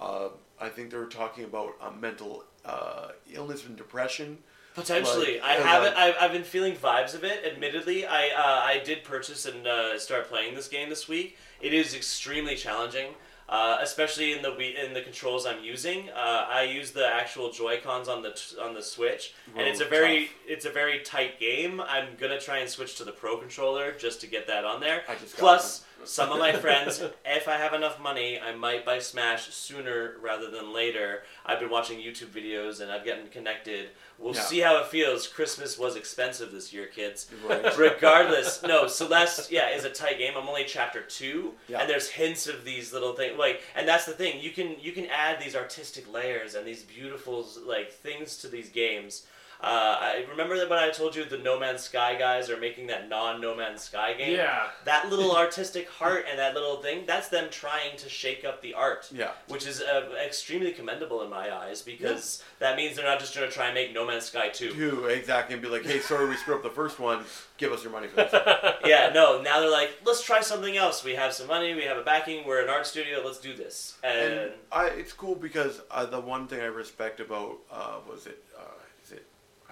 [0.00, 0.28] Uh,
[0.60, 4.38] I think they were talking about a mental uh, illness and depression.
[4.76, 5.94] Potentially, Like, I haven't.
[5.94, 7.44] a- I've, I've been feeling vibes of it.
[7.44, 11.36] Admittedly, I uh, I did purchase and uh, start playing this game this week.
[11.62, 13.14] It is extremely challenging,
[13.48, 16.10] uh, especially in the Wii- in the controls I'm using.
[16.10, 19.80] Uh, I use the actual Joy Cons on the t- on the Switch, and it's
[19.80, 20.34] a very tough.
[20.46, 21.80] it's a very tight game.
[21.80, 25.04] I'm gonna try and switch to the Pro controller just to get that on there.
[25.08, 28.84] I just got Plus, Some of my friends, if I have enough money, I might
[28.84, 31.22] buy Smash sooner rather than later.
[31.44, 33.90] I've been watching YouTube videos and I've gotten connected.
[34.18, 34.42] We'll Yeah.
[34.42, 35.26] see how it feels.
[35.26, 37.28] Christmas was expensive this year, kids.
[37.44, 37.76] Right.
[37.76, 38.86] Regardless, no.
[38.86, 40.34] Celeste, yeah, is a tight game.
[40.36, 41.80] I'm only chapter two, Yeah.
[41.80, 43.36] and there's hints of these little things.
[43.38, 44.40] Like, and that's the thing.
[44.40, 48.68] You can you can add these artistic layers and these beautiful like things to these
[48.70, 49.26] games.
[49.60, 52.88] Uh, I remember that when I told you the No Man's Sky guys are making
[52.88, 54.36] that non No Man's Sky game.
[54.36, 54.68] Yeah.
[54.84, 58.74] That little artistic heart and that little thing, that's them trying to shake up the
[58.74, 59.10] art.
[59.12, 59.30] Yeah.
[59.48, 63.48] Which is uh, extremely commendable in my eyes because that means they're not just going
[63.48, 64.72] to try and make No Man's Sky 2.
[64.72, 67.24] Two, exactly, and be like, hey, sorry, we screwed up the first one.
[67.56, 68.32] Give us your money for this.
[68.84, 71.02] yeah, no, now they're like, let's try something else.
[71.02, 73.96] We have some money, we have a backing, we're an art studio, let's do this.
[74.04, 78.26] And, and I, it's cool because uh, the one thing I respect about uh, was
[78.26, 78.62] it, uh,
[79.04, 79.26] is it,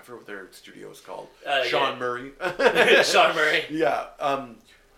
[0.05, 1.29] forget what their studio is called.
[1.47, 1.99] Uh, Sean yeah.
[1.99, 2.33] Murray.
[3.05, 3.65] Sean Murray.
[3.71, 4.07] Yeah.
[4.21, 4.57] Um,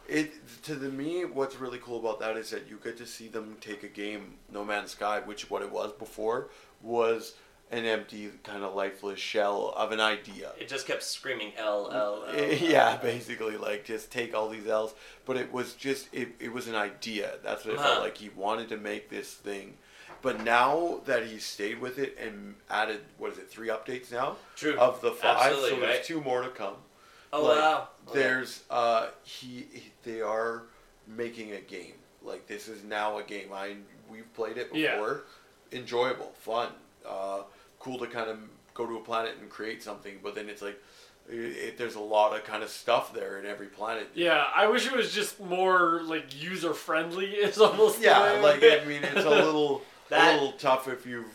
[0.09, 0.33] it
[0.65, 3.57] to the me, what's really cool about that is that you get to see them
[3.61, 6.49] take a game, No Man's Sky, which what it was before
[6.83, 7.35] was
[7.73, 10.53] an empty kind of lifeless shell of an idea.
[10.61, 12.53] It just kept screaming L, L, L.
[12.61, 14.95] yeah, basically, like just take all these L's.
[15.25, 17.33] But it was just it, it was an idea.
[17.43, 17.89] That's what it Uh-huh.
[17.95, 18.17] felt like.
[18.19, 19.75] He wanted to make this thing.
[20.27, 24.35] But now that he stayed with it and added what is it, three updates now?
[24.57, 24.77] True.
[24.77, 25.37] Of the five.
[25.37, 26.05] Absolutely, so there's right.
[26.05, 26.75] two more to come.
[27.33, 27.89] Oh, Like, wow.
[28.09, 28.19] Okay.
[28.19, 30.65] There's uh he, he they are
[31.07, 31.93] making a game.
[32.25, 33.51] Like this is now a game.
[33.55, 33.77] I
[34.11, 34.81] we've played it before.
[34.81, 34.97] Yeah.
[34.97, 35.23] before.
[35.71, 36.71] Enjoyable, fun,
[37.09, 37.43] uh,
[37.79, 38.39] cool to kind of
[38.75, 40.19] go to a planet and create something.
[40.25, 40.83] But then it's like
[41.29, 44.09] it, it, there's a lot of kind of stuff there in every planet.
[44.13, 47.27] Yeah, I wish it was just more like user friendly.
[47.27, 51.27] It's almost Yeah, like I mean, it's a little That- a little tough if you've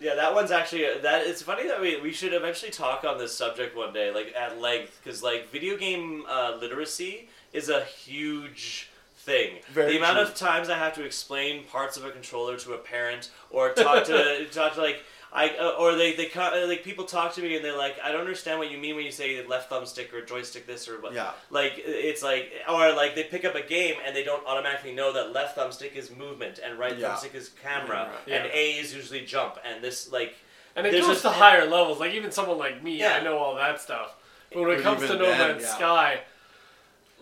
[0.00, 1.26] Yeah, that one's actually that.
[1.26, 4.60] It's funny that we we should eventually talk on this subject one day, like at
[4.60, 9.58] length, because like video game uh, literacy is a huge thing.
[9.70, 10.26] Very the amount true.
[10.26, 14.04] of times I have to explain parts of a controller to a parent, or talk
[14.06, 15.02] to talk to like.
[15.34, 18.12] I, uh, or they, they uh, like people talk to me and they're like I
[18.12, 21.14] don't understand what you mean when you say left thumbstick or joystick this or what
[21.14, 21.30] Yeah.
[21.48, 25.10] like it's like or like they pick up a game and they don't automatically know
[25.14, 27.08] that left thumbstick is movement and right Yeah.
[27.14, 28.36] thumbstick is camera Yeah.
[28.42, 30.34] and A is usually jump and this like
[30.76, 31.98] and it there's goes a- to higher levels.
[31.98, 33.14] Like even someone like me, Yeah.
[33.14, 34.14] I know all that stuff.
[34.52, 35.74] But when it But comes to No then, Man's yeah.
[35.76, 36.20] Sky,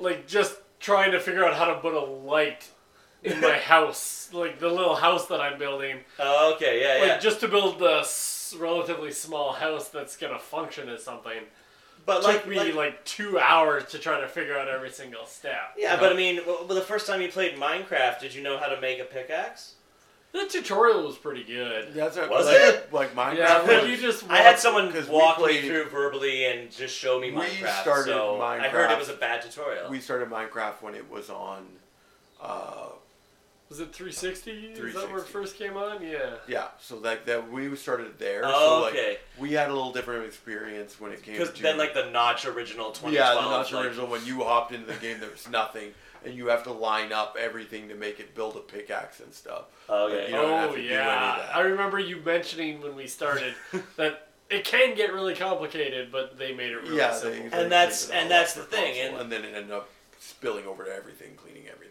[0.01, 2.69] like just trying to figure out how to put a light
[3.23, 7.19] in my house, like the little house that I'm building, Oh, okay, yeah, like yeah.
[7.19, 11.43] just to build a s- relatively small house that's gonna function as something.
[12.07, 15.27] but took like, me like, like, two hours to try to figure out every single
[15.27, 15.75] step.
[15.77, 18.67] yeah, but I mean, well, the first time you played Minecraft, did you know how
[18.69, 19.75] to make a pickaxe?
[20.33, 21.93] The tutorial was pretty good.
[21.93, 22.93] that's a, Was like, it?
[22.93, 23.37] like Minecraft.
[23.37, 25.85] Yeah, like was- you just I had walk- someone 'cause we walk me played- through
[25.87, 27.83] verbally and just show me We Minecraft.
[27.83, 29.91] started so I heard it was a bad tutorial.
[29.91, 31.67] we started Minecraft when it was on.
[32.41, 32.91] Uh,
[33.71, 34.51] Was it 360?
[34.51, 35.33] Is that where it 360.
[35.33, 36.03] first came on?
[36.03, 36.35] Yeah.
[36.49, 38.43] Yeah, so like that we started there.
[38.45, 39.19] Oh, so like okay.
[39.39, 42.47] we had a little different experience when it came Because to then, like the Notch
[42.47, 43.15] original 2012.
[43.15, 45.93] yeah, the Notch like, original when you hopped into the game there was nothing
[46.25, 49.67] and you have to line up everything to make it build a pickaxe and stuff.
[49.89, 50.19] Okay.
[50.23, 51.37] Like, you don't have oh to do any yeah.
[51.37, 51.57] of that.
[51.57, 53.55] I remember you mentioning when we started
[53.97, 57.39] that it can get really complicated, but they made it really yeah, simple.
[57.51, 59.45] they, And that's- made it and all that's for the thing, console, and- and then
[59.45, 61.90] it ended up spilling over to everything, cleaning everything up.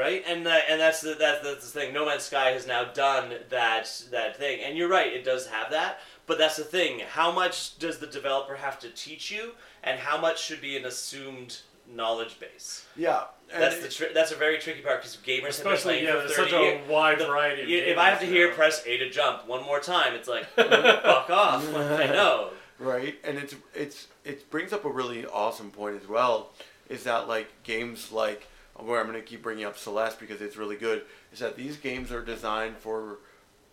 [0.00, 0.24] Right?
[0.26, 1.92] And uh, and that's the that's, that's the thing.
[1.92, 5.70] No Man's Sky has now done that that thing, and you're right, it does have
[5.70, 5.98] that.
[6.26, 7.00] But that's the thing.
[7.08, 10.84] How much does the developer have to teach you, and how much should be an
[10.84, 11.58] assumed
[11.92, 12.86] knowledge base?
[12.96, 16.04] Yeah, and That's the tri- that's a very tricky part because gamers have been playing
[16.04, 16.80] yeah, for 30 such years.
[16.88, 19.46] a wide The- variety of You- if I have to hear press A to jump
[19.48, 21.74] one more time, it's like fuck off.
[21.76, 22.50] I know.
[22.78, 26.50] right and it's it's it brings up a really awesome point as well
[26.88, 28.46] is that like games like
[28.84, 31.02] where i'm going to keep bringing up celeste because it's really good
[31.32, 33.18] is that these games are designed for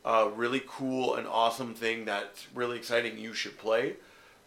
[0.06, 3.96] a really cool and awesome thing that's really exciting you should play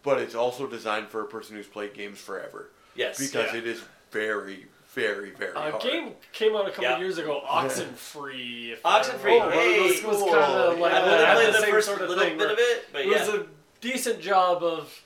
[0.03, 3.17] but it's also designed for a person who's played games forever Yes.
[3.19, 3.59] because yeah.
[3.59, 3.81] it is
[4.11, 6.99] very very very A hard game came out a couple Yeah.
[6.99, 8.73] years ago, Oxenfree.
[8.73, 9.51] if I Oxenfree, remember.
[9.53, 10.31] hey, This was cool.
[10.33, 12.23] kind of like I've that, only had played the the same first sort of little
[12.25, 13.19] thing bit where of it, but it yeah.
[13.19, 13.45] was a
[13.79, 15.01] decent job of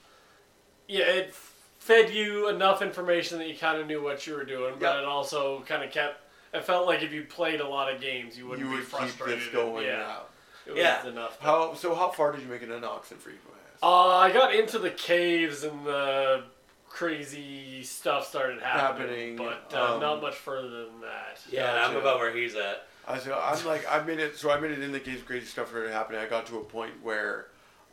[0.88, 1.36] yeah it
[1.86, 5.00] fed you enough information that you kind of knew what you were doing but Yep.
[5.00, 6.22] it also kind of kept
[6.54, 8.90] it felt like if you played a lot of games you wouldn't you be would
[8.90, 10.20] keep frustrated this going yeah yeah.
[10.66, 11.08] it was Yeah.
[11.08, 13.34] enough how so how far did you make it an Oxenfree
[13.84, 16.44] uh, i got into the caves and the
[16.90, 21.98] crazy stuff started happening, Happening, but uh, um, not much further than that Yeah, I'm
[21.98, 22.88] about where he's at.
[23.08, 25.46] I so I'm like I made it so I made it in the case crazy
[25.46, 26.22] stuff started happening.
[26.22, 27.48] I got to a point where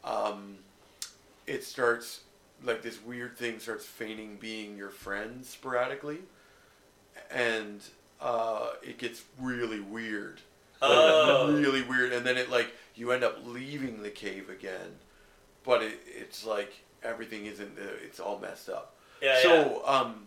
[0.05, 0.57] um,
[1.47, 2.21] it starts
[2.65, 6.19] like this weird thing starts feigning being your friend sporadically,
[7.31, 7.81] and
[8.21, 10.41] uh, it gets really weird.
[10.81, 11.57] Oh.
[11.57, 14.99] really weird, and then it like you end up leaving the cave again,
[15.65, 17.77] but it, it's like everything isn't.
[17.77, 18.95] The, it's all messed up.
[19.21, 19.43] Yeah, yeah.
[19.43, 20.27] so um,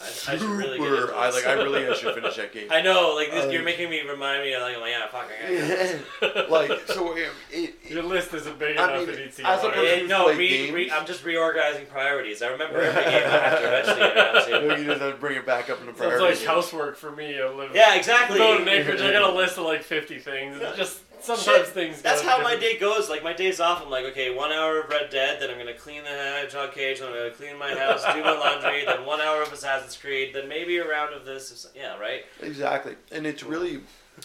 [0.00, 1.00] I- I should really get super.
[1.02, 1.34] into I this.
[1.36, 1.46] like.
[1.46, 2.68] I really should finish that game.
[2.70, 5.28] I know, like this, you're making me remind me of like, I'm like, yeah, fuck,
[5.28, 9.06] I got like so, it, it, Your list isn't big I enough.
[9.08, 9.80] mean, it needs to as a larger.
[9.80, 10.90] person- Yeah, no, play re, re.
[10.90, 12.42] I'm just reorganizing priorities.
[12.42, 14.80] I remember every game I have to eventually get around to.
[14.82, 16.36] you just have to bring it back up in the Sounds priority.
[16.38, 17.40] like housework for me.
[17.40, 18.38] I live Yeah, exactly.
[18.38, 20.58] Without an acreage, I got a list of like 50 things.
[20.60, 22.02] It's just sometimes Shit, things.
[22.02, 23.08] That's go how my day goes.
[23.08, 25.74] Like my days off, I'm like, okay, one hour of Red Dead, then I'm gonna
[25.74, 29.20] clean the hedgehog cage, then I'm gonna clean my house, do my laundry, then one
[29.20, 31.66] hour of Assassin's Creed, then maybe a round of this.
[31.66, 32.24] or Yeah, right.
[32.42, 33.80] Exactly, and it's really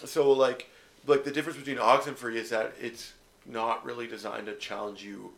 [0.06, 0.70] so like
[1.06, 3.14] like the difference between Oxenfree is that it's
[3.46, 5.32] not really designed to challenge you,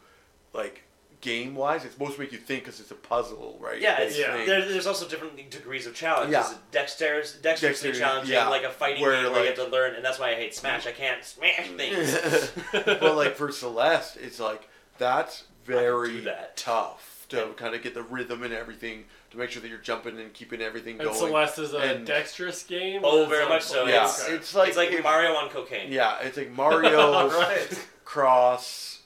[0.53, 0.84] like
[1.26, 1.84] game wise.
[1.84, 3.82] It's supposed to make you think because it's a puzzle, right?
[3.82, 4.45] Yeah, it's, Yeah.
[4.45, 6.32] There, there's also different degrees of challenge.
[6.32, 6.43] Yeah.
[6.43, 8.47] There's dexterous, dexterously Dexterity, challenging, yeah.
[8.47, 10.53] like a fighting Where, game where you have to learn, and that's why I hate
[10.55, 10.86] Smash.
[10.86, 10.89] Mm.
[10.89, 11.78] I can't smash mm.
[11.78, 12.51] things.
[12.86, 14.69] but like for Celeste, it's like
[14.99, 16.55] that's very that.
[16.55, 20.19] tough to kind of get the rhythm and everything to make sure that you're jumping
[20.19, 21.15] and keeping everything And going.
[21.17, 23.01] Celeste is a And- dexterous game.
[23.03, 23.86] Oh, very on- much so.
[23.88, 25.91] yeah, It's- it's like it's like if- Mario on cocaine.
[25.91, 27.88] Yeah, it's like Mario right.
[28.05, 28.99] cross,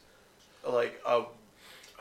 [0.67, 1.23] like a.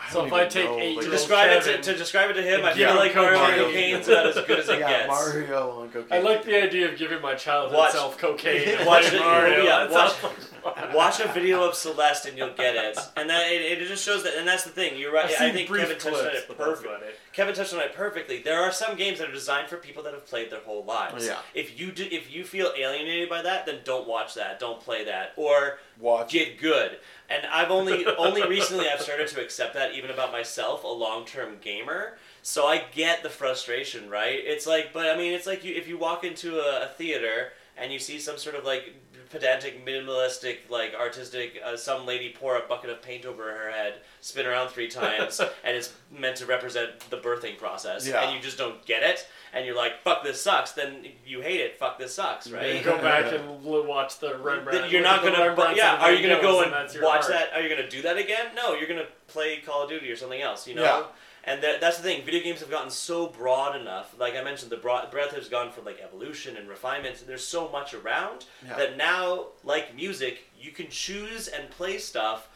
[0.00, 1.98] I So if I take know, eight like To year a- describe it to, to
[1.98, 4.78] describe it to him, I feel like Mario on cocaine's about as good as it
[4.80, 5.08] yeah, gets.
[5.08, 6.18] Mario on cocaine.
[6.18, 8.78] I like the idea of giving my child Watch- himself cocaine.
[8.86, 9.64] watch Mario.
[9.64, 10.57] yeah, watch- sounds like fun.
[10.94, 12.98] Watch a video of Celeste and you'll get it.
[13.16, 14.98] And that it, it just shows that, and that's the thing.
[14.98, 15.30] You're right.
[15.40, 16.86] I think Kevin touched on it but that's perfect.
[16.86, 17.18] about it.
[17.32, 18.42] Kevin touched on it perfectly.
[18.42, 21.26] There are some games that are designed for people that have played their whole lives.
[21.26, 21.38] Yeah.
[21.54, 24.58] If you do, if you feel alienated by that, then don't watch that.
[24.58, 25.32] Don't play that.
[25.36, 26.32] Or Watch.
[26.32, 26.98] get good.
[27.28, 31.24] And I've only only recently I've started to accept that even about myself, a long
[31.24, 32.18] term gamer.
[32.42, 34.38] So I get the frustration, right?
[34.42, 37.52] It's like, but I mean, it's like you if you walk into a, a theater
[37.76, 38.94] and you see some sort of like
[39.30, 43.94] pedantic, minimalistic, like artistic, uh, some lady pour a bucket of paint over her head,
[44.20, 48.22] spin around three times, and it's meant to represent the birthing process, Yeah.
[48.22, 51.60] and you just don't get it, and you're like, "Fuck this sucks." Then you hate
[51.60, 51.78] it.
[51.78, 52.76] Fuck this sucks, right?
[52.76, 54.90] You go back and watch the Rembrandt.
[54.90, 55.96] You're not gonna, but yeah.
[55.96, 56.72] Are you gonna go and
[57.02, 57.28] watch art.
[57.28, 57.52] that?
[57.54, 58.46] Are you gonna do that again?
[58.54, 60.66] No, you're gonna play Call of Duty or something else.
[60.66, 60.82] You know.
[60.82, 61.02] Yeah.
[61.44, 62.24] And that, that's the thing.
[62.24, 64.14] Video games have gotten so broad enough.
[64.18, 67.24] Like I mentioned, the broad, breadth has gone from like evolution and refinement.
[67.26, 68.76] There's so much around Yeah.
[68.76, 72.48] that now, like music, you can choose and play stuff.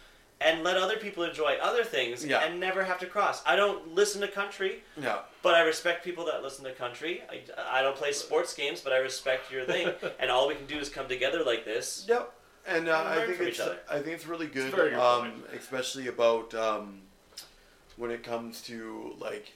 [0.44, 2.40] And let other people enjoy other things Yeah.
[2.44, 3.40] and never have to cross.
[3.46, 5.20] I don't listen to country, Yeah.
[5.40, 7.22] but I respect people that listen to country.
[7.30, 7.42] I,
[7.78, 9.92] I don't play sports games, but I respect your thing.
[10.18, 12.04] and all we can do is come together like this.
[12.08, 12.32] Yep.
[12.66, 13.78] And uh, And I think from it's each other.
[13.88, 17.02] I think it's really good, a very good um, especially about um,
[17.96, 19.52] when it comes to like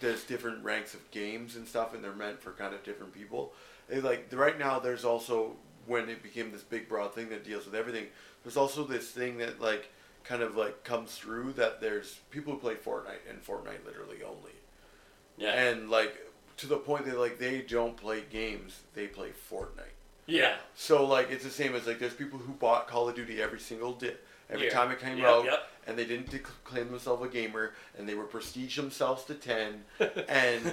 [0.00, 3.52] there's different ranks of games and stuff, and they're meant for kind of different people.
[3.90, 5.52] Like right now, there's also
[5.86, 8.06] when it became this big broad thing that deals with everything.
[8.42, 9.90] There's also this thing that like
[10.24, 14.52] kind of like comes through that there's people who play Fortnite and Fortnite literally only,
[15.36, 15.52] Yeah.
[15.52, 16.16] and like
[16.58, 19.92] to the point that like they don't play games, they play Fortnite.
[20.26, 20.56] Yeah.
[20.74, 23.60] So like it's the same as like there's people who bought Call of Duty every
[23.60, 24.14] single day,
[24.50, 24.70] every Year.
[24.70, 25.68] time it came Yep, out, yep.
[25.86, 29.84] and they didn't dec- claim themselves a gamer, and they were prestige themselves to ten,
[30.28, 30.64] and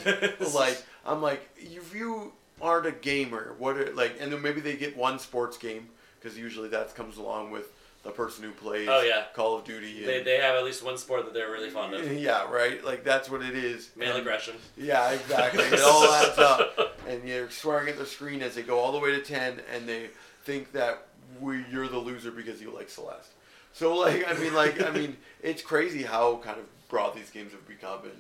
[0.53, 4.76] like I'm like if you aren't a gamer, what are like, and then maybe they
[4.78, 7.72] get one sports game because usually that comes along with
[8.03, 9.26] the person who plays Oh, yeah.
[9.36, 10.03] Call of Duty.
[10.03, 12.11] They, they have at least one sport that they're really fond of.
[12.13, 12.84] yeah, right.
[12.84, 13.91] Like that's what it is.
[13.95, 14.55] Male And- aggression.
[14.76, 15.63] yeah, exactly.
[15.65, 18.99] It all adds up, and you're swearing at the screen as they go all the
[18.99, 20.09] way to ten, and they
[20.43, 21.07] think that
[21.39, 23.32] we you're the loser because you like Celeste.
[23.74, 27.51] So like, I mean, like, I mean, it's crazy how kind of broad these games
[27.53, 28.13] have become, and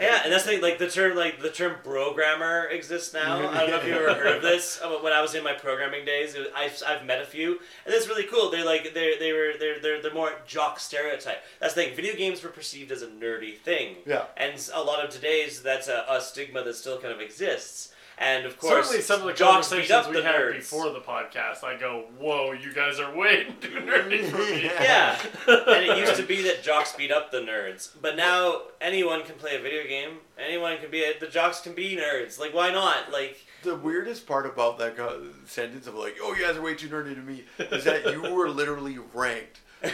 [0.00, 3.38] Yeah, and that's the thing, like the term like the term brogrammer exists now.
[3.50, 4.80] I don't know if you've ever heard of this.
[4.84, 7.94] Uh, When I was in my programming days, was, I've, I've met a few, and
[7.94, 8.50] it's really cool.
[8.50, 11.42] They're like they they were they're they're they're more jock stereotype.
[11.60, 11.96] That's the thing.
[11.96, 13.96] Video games were perceived as a nerdy thing.
[14.06, 14.24] Yeah.
[14.36, 17.92] And a lot of today's that's a, a stigma that still kind of exists.
[18.22, 20.56] And of course, Certainly, some of the jocks beat conversations we the had nerds.
[20.56, 25.18] before the podcast, I go, "Whoa, you guys are way too nerdy for me." Yeah,
[25.48, 29.36] and it used to be that jocks beat up the nerds, but now anyone can
[29.36, 30.18] play a video game.
[30.38, 32.38] Anyone can be a, the jocks can be nerds.
[32.38, 33.10] Like, why not?
[33.10, 36.74] Like, The weirdest part about that co- sentence of like, "Oh, you guys are way
[36.74, 39.90] too nerdy to me," is that you were literally ranked on,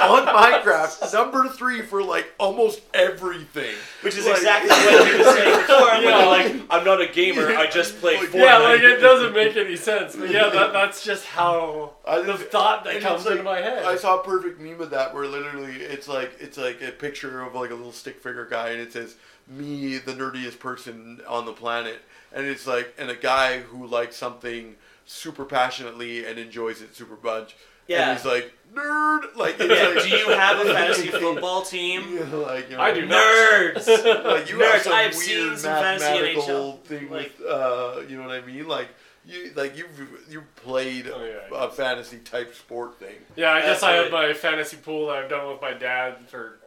[0.00, 3.74] on Minecraft number three for like almost everything.
[4.02, 5.80] Which is Like- exactly what you were saying before.
[5.92, 6.18] When Yeah.
[6.18, 7.48] you're like, I'm not a gamer.
[7.56, 8.34] I just play Like, Fortnite.
[8.44, 10.14] Yeah, like it doesn't make any sense.
[10.16, 13.44] But yeah, that, that's just how I the just- thought that and comes like- into
[13.44, 13.84] my head.
[13.84, 17.40] I saw a perfect meme of that where literally it's like it's like a picture
[17.42, 21.46] of like a little stick figure guy and it says me the nerdiest person on
[21.46, 22.00] the planet
[22.34, 24.76] and it's like and a guy who likes something
[25.06, 27.56] super passionately and enjoys it super much.
[27.88, 28.10] Yeah.
[28.10, 32.02] And he's like nerd like it's Yeah, like, do you have a fantasy football team?
[32.14, 33.16] Yeah, like, you know, I do not.
[33.24, 33.86] Nerds.
[34.24, 36.80] Like you Nerds, have some I have weird seen some fantasy mathematical NHL.
[36.84, 38.68] thing Like- with uh, you know what I mean?
[38.68, 38.88] Like
[39.26, 39.86] you like you
[40.30, 43.16] you played Oh, yeah, a fantasy type sport thing.
[43.36, 44.28] yeah, I guess I have Absolutely.
[44.28, 46.58] my fantasy pool that I've done with my dad for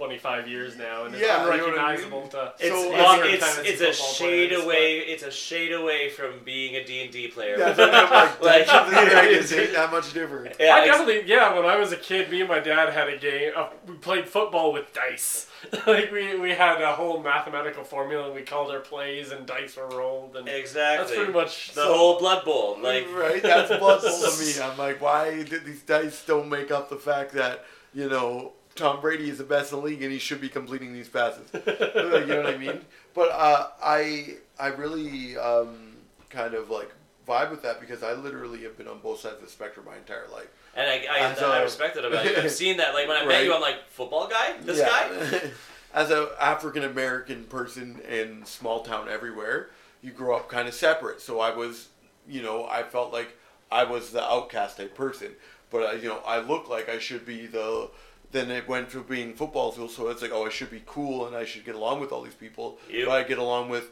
[0.00, 1.68] 25 years now, and it's Yeah, you know I mean?
[1.68, 4.98] unrecognizable to It's, So, it's, modern it's, fantasy it's a shade players, away.
[5.00, 7.58] It's a shade away from being a D and D player.
[7.58, 8.40] That's what I'm like.
[8.42, 10.56] Like- Dungeons ain't that much different.
[10.60, 11.54] Yeah, I definitely, yeah.
[11.54, 13.52] When I was a kid, me and my dad had a game.
[13.54, 15.48] Uh, we played football with dice.
[15.86, 19.76] like we, we had a whole mathematical formula, and we called our plays, and dice
[19.76, 21.04] were rolled, and exactly.
[21.04, 22.78] that's pretty much the so- whole Blood Bowl.
[22.80, 24.62] Like, right, that's Blood Bowl to me.
[24.62, 29.00] I'm like, why did these dice don't make up the fact that you know Tom
[29.00, 31.46] Brady is the best in the league and he should be completing these passes?
[31.54, 32.80] You know what I mean?
[33.14, 35.96] But uh, I I really um,
[36.30, 36.90] kind of like
[37.28, 39.96] vibe with that because I literally have been on both sides of the spectrum my
[39.96, 40.48] entire life.
[40.74, 42.36] and I, I, As I a- respect it about you.
[42.36, 42.94] I've seen that.
[42.94, 44.54] Like when I met you, I'm like, football guy.
[44.62, 44.88] This Yeah.
[44.88, 45.40] guy.
[45.92, 49.70] As an African American person in small town everywhere,
[50.02, 51.20] you grow up kind of separate.
[51.20, 51.88] So I was,
[52.28, 53.36] you know, I felt like
[53.72, 55.32] I was the outcast type person.
[55.70, 57.90] But I, you know, I look like I should be the.
[58.32, 61.26] Then it went to being football field, so it's like, oh, I should be cool
[61.26, 62.78] and I should get along with all these people.
[62.88, 63.06] Yep.
[63.08, 63.90] But I get along with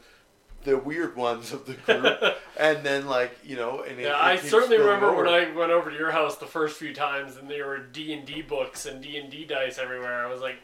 [0.63, 4.23] the weird ones of the group, and then like you know, and it, Yeah, it
[4.23, 5.27] I certainly remember when.
[5.27, 8.25] I went over to your house the first few times, and there were D and
[8.25, 10.25] D books and D and D dice everywhere.
[10.25, 10.57] I was like,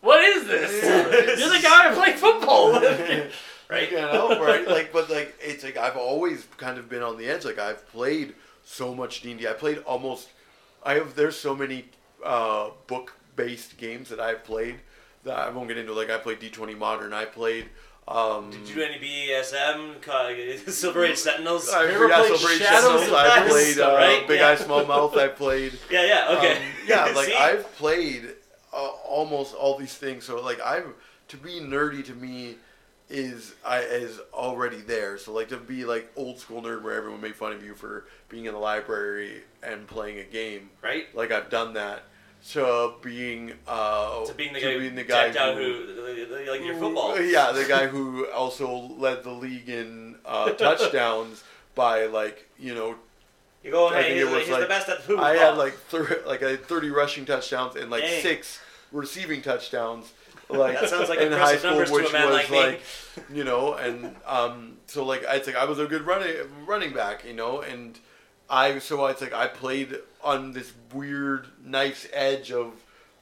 [0.00, 0.82] "What is this?
[1.40, 3.32] You're the guy I play football with."
[3.66, 3.90] Right?
[3.90, 4.68] You know, right?
[4.68, 7.46] Like, but like, it's like I've always kind of been on the edge.
[7.46, 10.28] Like, I've played so much D and I played almost.
[10.84, 11.14] I have.
[11.14, 11.86] There's so many
[12.24, 14.76] uh, book-based games that I've played
[15.24, 15.92] that I won't get into.
[15.92, 17.12] Like, I played D20 Modern.
[17.12, 17.66] I played.
[18.06, 21.70] Um, Did you do any BESM, co- Silver Age Sentinels?
[21.70, 23.50] I, You ever yeah, played so Brave Shadows Sentinels, of I Ice?
[23.50, 24.28] played uh, Right?
[24.28, 24.48] Big Yeah.
[24.48, 25.16] Eye Small Mouth.
[25.16, 25.78] I played.
[25.90, 26.56] yeah, yeah, okay.
[26.56, 28.28] Um, yeah, like I've played
[28.74, 30.24] uh, almost all these things.
[30.24, 30.86] So like I've
[31.28, 32.56] to be nerdy to me
[33.08, 35.16] is I is already there.
[35.16, 38.04] So like to be like old school nerd where everyone made fun of you for
[38.28, 40.68] being in the library and playing a game.
[40.82, 41.06] right?
[41.16, 42.02] Like I've done that.
[42.52, 46.62] To being uh To being the to guy, being who the guy out who, like
[46.62, 47.18] your football.
[47.20, 51.42] Yeah, the guy who also led the league in uh, touchdowns
[51.74, 52.96] by like you know
[53.62, 55.24] You go, I hey, think he's, it was he's like- the best at football.
[55.24, 58.22] I had like thir- like I had 30 rushing touchdowns and like Dang.
[58.22, 58.60] six
[58.92, 60.12] receiving touchdowns.
[60.50, 62.82] Like That sounds like in high school, which was like like
[63.32, 66.34] you know, and um, so like I like I was a good running
[66.66, 67.98] running back, you know, and
[68.48, 72.72] I so it's like I played on this weird knife's edge of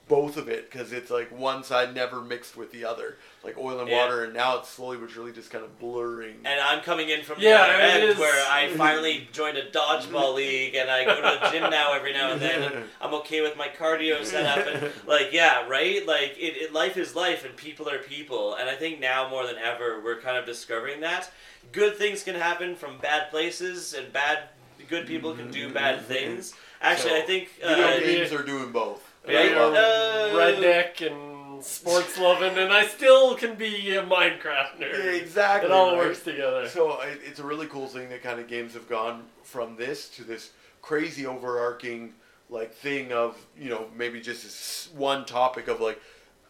[0.08, 3.78] both of it because it's like one side never mixed with the other, like oil
[3.80, 3.98] and Yeah.
[4.04, 6.34] water, and now it's slowly but surely just kind of blurring.
[6.44, 8.18] And I'm coming in from Yeah, the other end is.
[8.18, 12.12] where I finally joined a dodgeball league and I go to the gym now every
[12.12, 12.62] now and then.
[12.72, 16.04] And I'm okay with my cardio setup and like yeah, right?
[16.06, 18.56] Like it, it life is life and people are people.
[18.56, 21.30] And I think now more than ever we're kind of discovering that
[21.70, 24.48] good things can happen from bad places and bad
[24.88, 26.54] good people can do bad things.
[26.80, 29.08] Actually, So, I think Video uh, games are doing both.
[29.26, 29.50] Right?
[29.50, 35.04] You Uh, redneck and sports loving, and I still can be a Minecraft nerd.
[35.04, 35.70] Yeah, exactly.
[35.70, 35.98] It all right?
[35.98, 36.68] works together.
[36.68, 40.24] So it's a really cool thing that kind of games have gone from this to
[40.24, 42.14] this crazy overarching
[42.50, 46.00] like thing of you know maybe just this one topic of like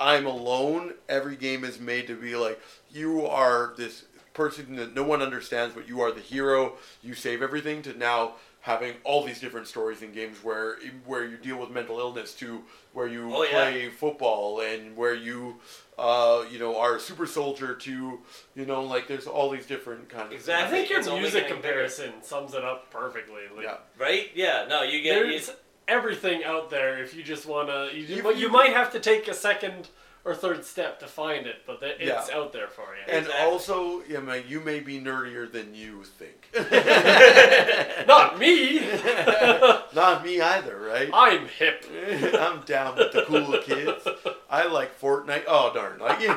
[0.00, 0.94] I'm alone.
[1.08, 2.60] Every game is made to be like
[2.90, 4.04] you are this
[4.34, 6.74] person that no one understands, but you are the hero.
[7.02, 7.82] You save everything.
[7.82, 11.98] To now having all these different stories in games where where you deal with mental
[11.98, 12.62] illness to
[12.92, 13.50] where you Oh, yeah.
[13.50, 15.56] play football and where you
[15.98, 18.20] uh, you know are a super soldier to
[18.54, 20.64] you know like there's all these different kind of Exactly.
[20.64, 23.42] I think your It's music getting comparison sums it up perfectly.
[23.54, 23.76] Like, Yeah.
[23.98, 24.30] right?
[24.34, 25.50] Yeah, no, you get you, There's
[25.88, 27.90] everything out there if you just want to.
[27.92, 29.88] You, You- but you you- might have to take a second
[30.24, 32.36] or third step to find it, but that- it's Yeah.
[32.36, 33.02] out there for you.
[33.08, 33.44] And Exactly.
[33.44, 36.48] also, yeah, man, you may be nerdier than you think.
[38.06, 38.80] Not me.
[39.94, 41.10] Not me either, right?
[41.12, 41.84] I'm hip.
[42.38, 44.06] I'm down with the cool kids.
[44.50, 45.44] I like Fortnite.
[45.48, 45.98] Oh darn!
[45.98, 46.28] Like, hey,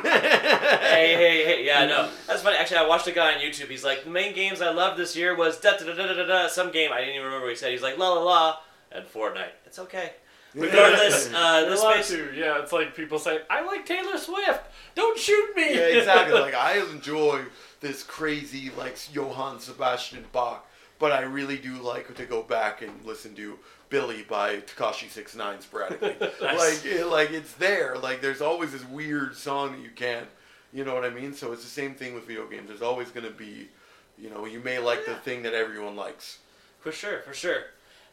[1.16, 2.58] hey, hey, yeah, no, that's funny.
[2.58, 3.68] Actually, I watched a guy on YouTube.
[3.70, 6.26] He's like, the main games I loved this year was da da da da da
[6.26, 6.48] da.
[6.48, 7.72] Some game I didn't even remember what he said.
[7.72, 8.58] He's like, la la la,
[8.92, 9.52] and Fortnite.
[9.66, 10.14] It's okay.
[10.56, 12.34] Regardless, uh, You're the allowed to.
[12.34, 14.62] Yeah, it's like people say, "I like Taylor Swift.
[14.96, 16.40] Don't shoot me." yeah, exactly.
[16.40, 17.42] Like I enjoy
[17.82, 20.66] this crazy like Johann Sebastian Bach,
[20.98, 25.36] but I really do like to go back and listen to Billy by Tekashi Six
[25.36, 26.16] Nine sporadically.
[26.42, 26.84] Nice.
[26.84, 27.98] Like it, like it's there.
[27.98, 30.28] Like there's always this weird song that you can't.
[30.74, 31.34] You know what I mean?
[31.34, 32.68] So it's the same thing with video games.
[32.68, 33.70] There's always gonna be,
[34.18, 36.40] you know, you may like the thing that everyone likes.
[36.80, 37.64] For sure, for sure.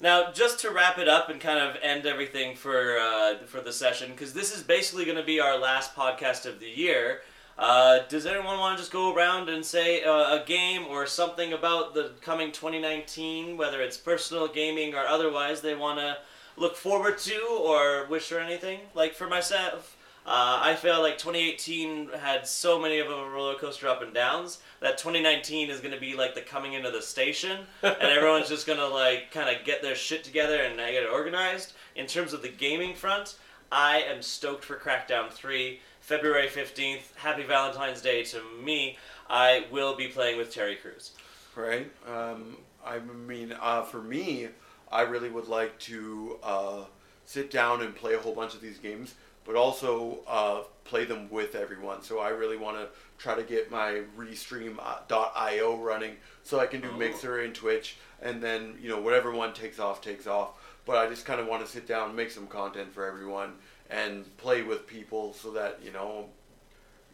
[0.03, 3.73] Now, just to wrap it up and kind of end everything for uh, for the
[3.73, 7.21] session, because this is basically going to be our last podcast of the year.
[7.57, 11.53] Uh, does anyone want to just go around and say uh, a game or something
[11.53, 16.17] about the coming 2019, whether it's personal gaming or otherwise, they want to
[16.57, 18.81] look forward to or wish for anything?
[18.97, 23.89] Like for myself, uh, I feel like 2018 had so many of a roller coaster
[23.89, 27.67] up and downs that 2019 is going to be like the coming into the station,
[27.83, 31.11] and everyone's just going to like kind of get their shit together and get it
[31.11, 31.73] organized.
[31.97, 33.37] In terms of the gaming front,
[33.73, 37.17] I am stoked for Crackdown 3, February 15th.
[37.17, 38.99] Happy Valentine's Day to me.
[39.29, 41.13] I will be playing with Terry Crews.
[41.57, 41.91] right?
[42.07, 44.49] Um, I mean, uh, for me,
[44.91, 46.85] I really would like to uh,
[47.25, 49.15] sit down and play a whole bunch of these games,
[49.45, 52.03] but also uh, play them with everyone.
[52.03, 52.89] So I really want to
[53.19, 56.97] try to get my Restream.io running so I can do Oh.
[56.99, 60.51] Mixer and Twitch, and then you know whatever one takes off takes off.
[60.85, 63.55] But I just kind of want to sit down, make some content for everyone,
[63.89, 66.27] and play with people so that you know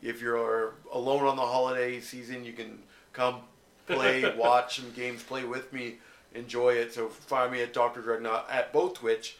[0.03, 2.79] if you're alone on the holiday season, you can
[3.13, 3.41] come
[3.87, 5.97] play, watch some games, play with me,
[6.35, 6.95] enjoy it.
[6.95, 8.01] So find me at Dr.
[8.01, 9.37] Dreadnought at both Twitch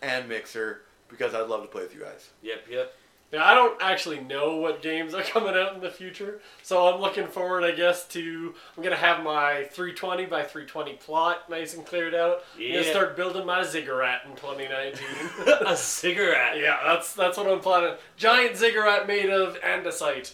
[0.00, 2.30] and Mixer because I'd love to play with you guys.
[2.42, 2.94] Yep, yep.
[3.30, 6.98] Yeah, I don't actually know what games are coming out in the future, so I'm
[6.98, 11.84] looking forward, I guess, to I'm gonna have my 320 by 320 plot nice and
[11.84, 12.42] cleared out.
[12.56, 12.72] I'm Yeah.
[12.80, 15.06] gonna start building my ziggurat in 2019.
[15.66, 16.58] a cigarette.
[16.58, 17.96] yeah, that's that's what I'm planning.
[18.16, 20.32] Giant ziggurat made of andesite.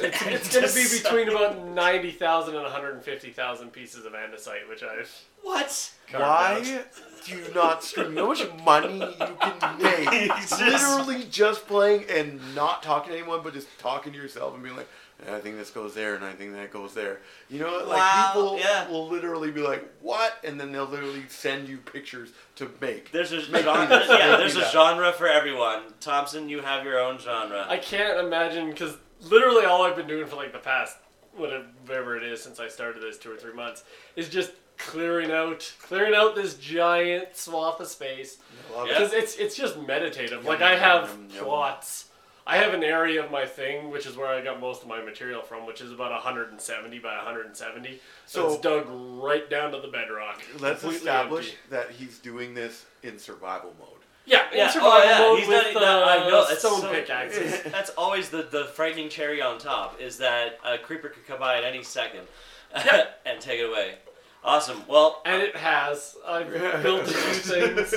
[0.00, 5.10] It's, it's gonna be between about 90,000 and 150,000 pieces of andesite, which I've
[5.42, 5.92] What?
[6.10, 6.86] carved Why out.
[7.26, 8.08] do you not stream?
[8.10, 13.12] You know how much money you can make Just- literally just playing and not talking
[13.12, 14.88] to anyone, but just talking to yourself and being like,
[15.30, 17.20] I think this goes there, and I think that goes there.
[17.48, 18.88] You know, like Wow, people yeah.
[18.90, 23.12] will literally be like, "What?" and then they'll literally send you pictures to make.
[23.12, 23.88] There's a Make genre.
[24.00, 24.72] me- Yeah, there's a that.
[24.72, 25.82] genre for everyone.
[26.00, 27.64] Thompson, you have your own genre.
[27.68, 28.96] I can't imagine because
[29.30, 30.96] literally all I've been doing for like the past
[31.36, 33.82] whatever it is since I started this two or three months
[34.14, 38.38] is just clearing out clearing out this giant swath of space
[38.72, 38.82] Yeah.
[38.82, 38.88] it.
[38.88, 40.44] because it's it's just meditative.
[40.44, 42.06] Like I have plots.
[42.46, 45.00] I have an area of my thing, which is where I got most of my
[45.02, 48.00] material from, which is about 170 by 170.
[48.26, 50.42] So, So- it's dug right down to the bedrock.
[50.60, 51.58] Let's establish empty.
[51.70, 53.93] that he's doing this in survival mode.
[54.26, 55.80] Yeah, in yeah, survival oh yeah, mode he's with not.
[55.80, 56.46] that- I uh, know.
[56.48, 57.62] It's stone so, pickaxes.
[57.72, 60.00] That's always the the frightening cherry on top.
[60.00, 62.22] Is that a creeper could come by at any second
[62.74, 63.96] and take it away.
[64.42, 64.82] Awesome.
[64.88, 66.16] Well, And it has.
[66.26, 66.50] I've
[66.82, 67.32] built a few
[67.76, 67.90] things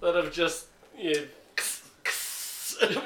[0.00, 0.66] that have just.
[0.98, 1.28] You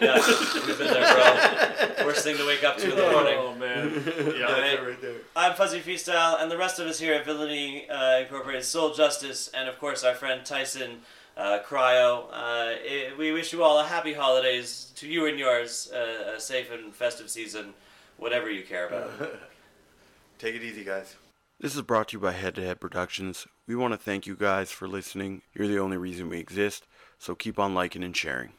[0.00, 0.20] yeah,
[0.66, 2.06] we've been there, bro.
[2.06, 3.34] Worst thing to wake up to in the morning.
[3.36, 3.92] Oh man.
[4.16, 4.46] Yeah.
[4.46, 5.14] That's right there.
[5.34, 9.48] I'm Fuzzy Freestyle, and the rest of us here at Villainy uh, Incorporated, Soul Justice,
[9.52, 11.00] and of course our friend Tyson
[11.36, 12.26] uh, Cryo.
[12.32, 16.40] Uh, eh, we wish you all a happy holidays to you and yours, uh, a
[16.40, 17.74] safe and festive season,
[18.16, 19.10] whatever you care about.
[20.38, 21.16] Take it easy, guys.
[21.60, 23.46] This is brought to you by Head to Head Productions.
[23.66, 25.42] We want to thank you guys for listening.
[25.54, 26.86] You're the only reason we exist,
[27.18, 28.54] so keep on liking and sharing.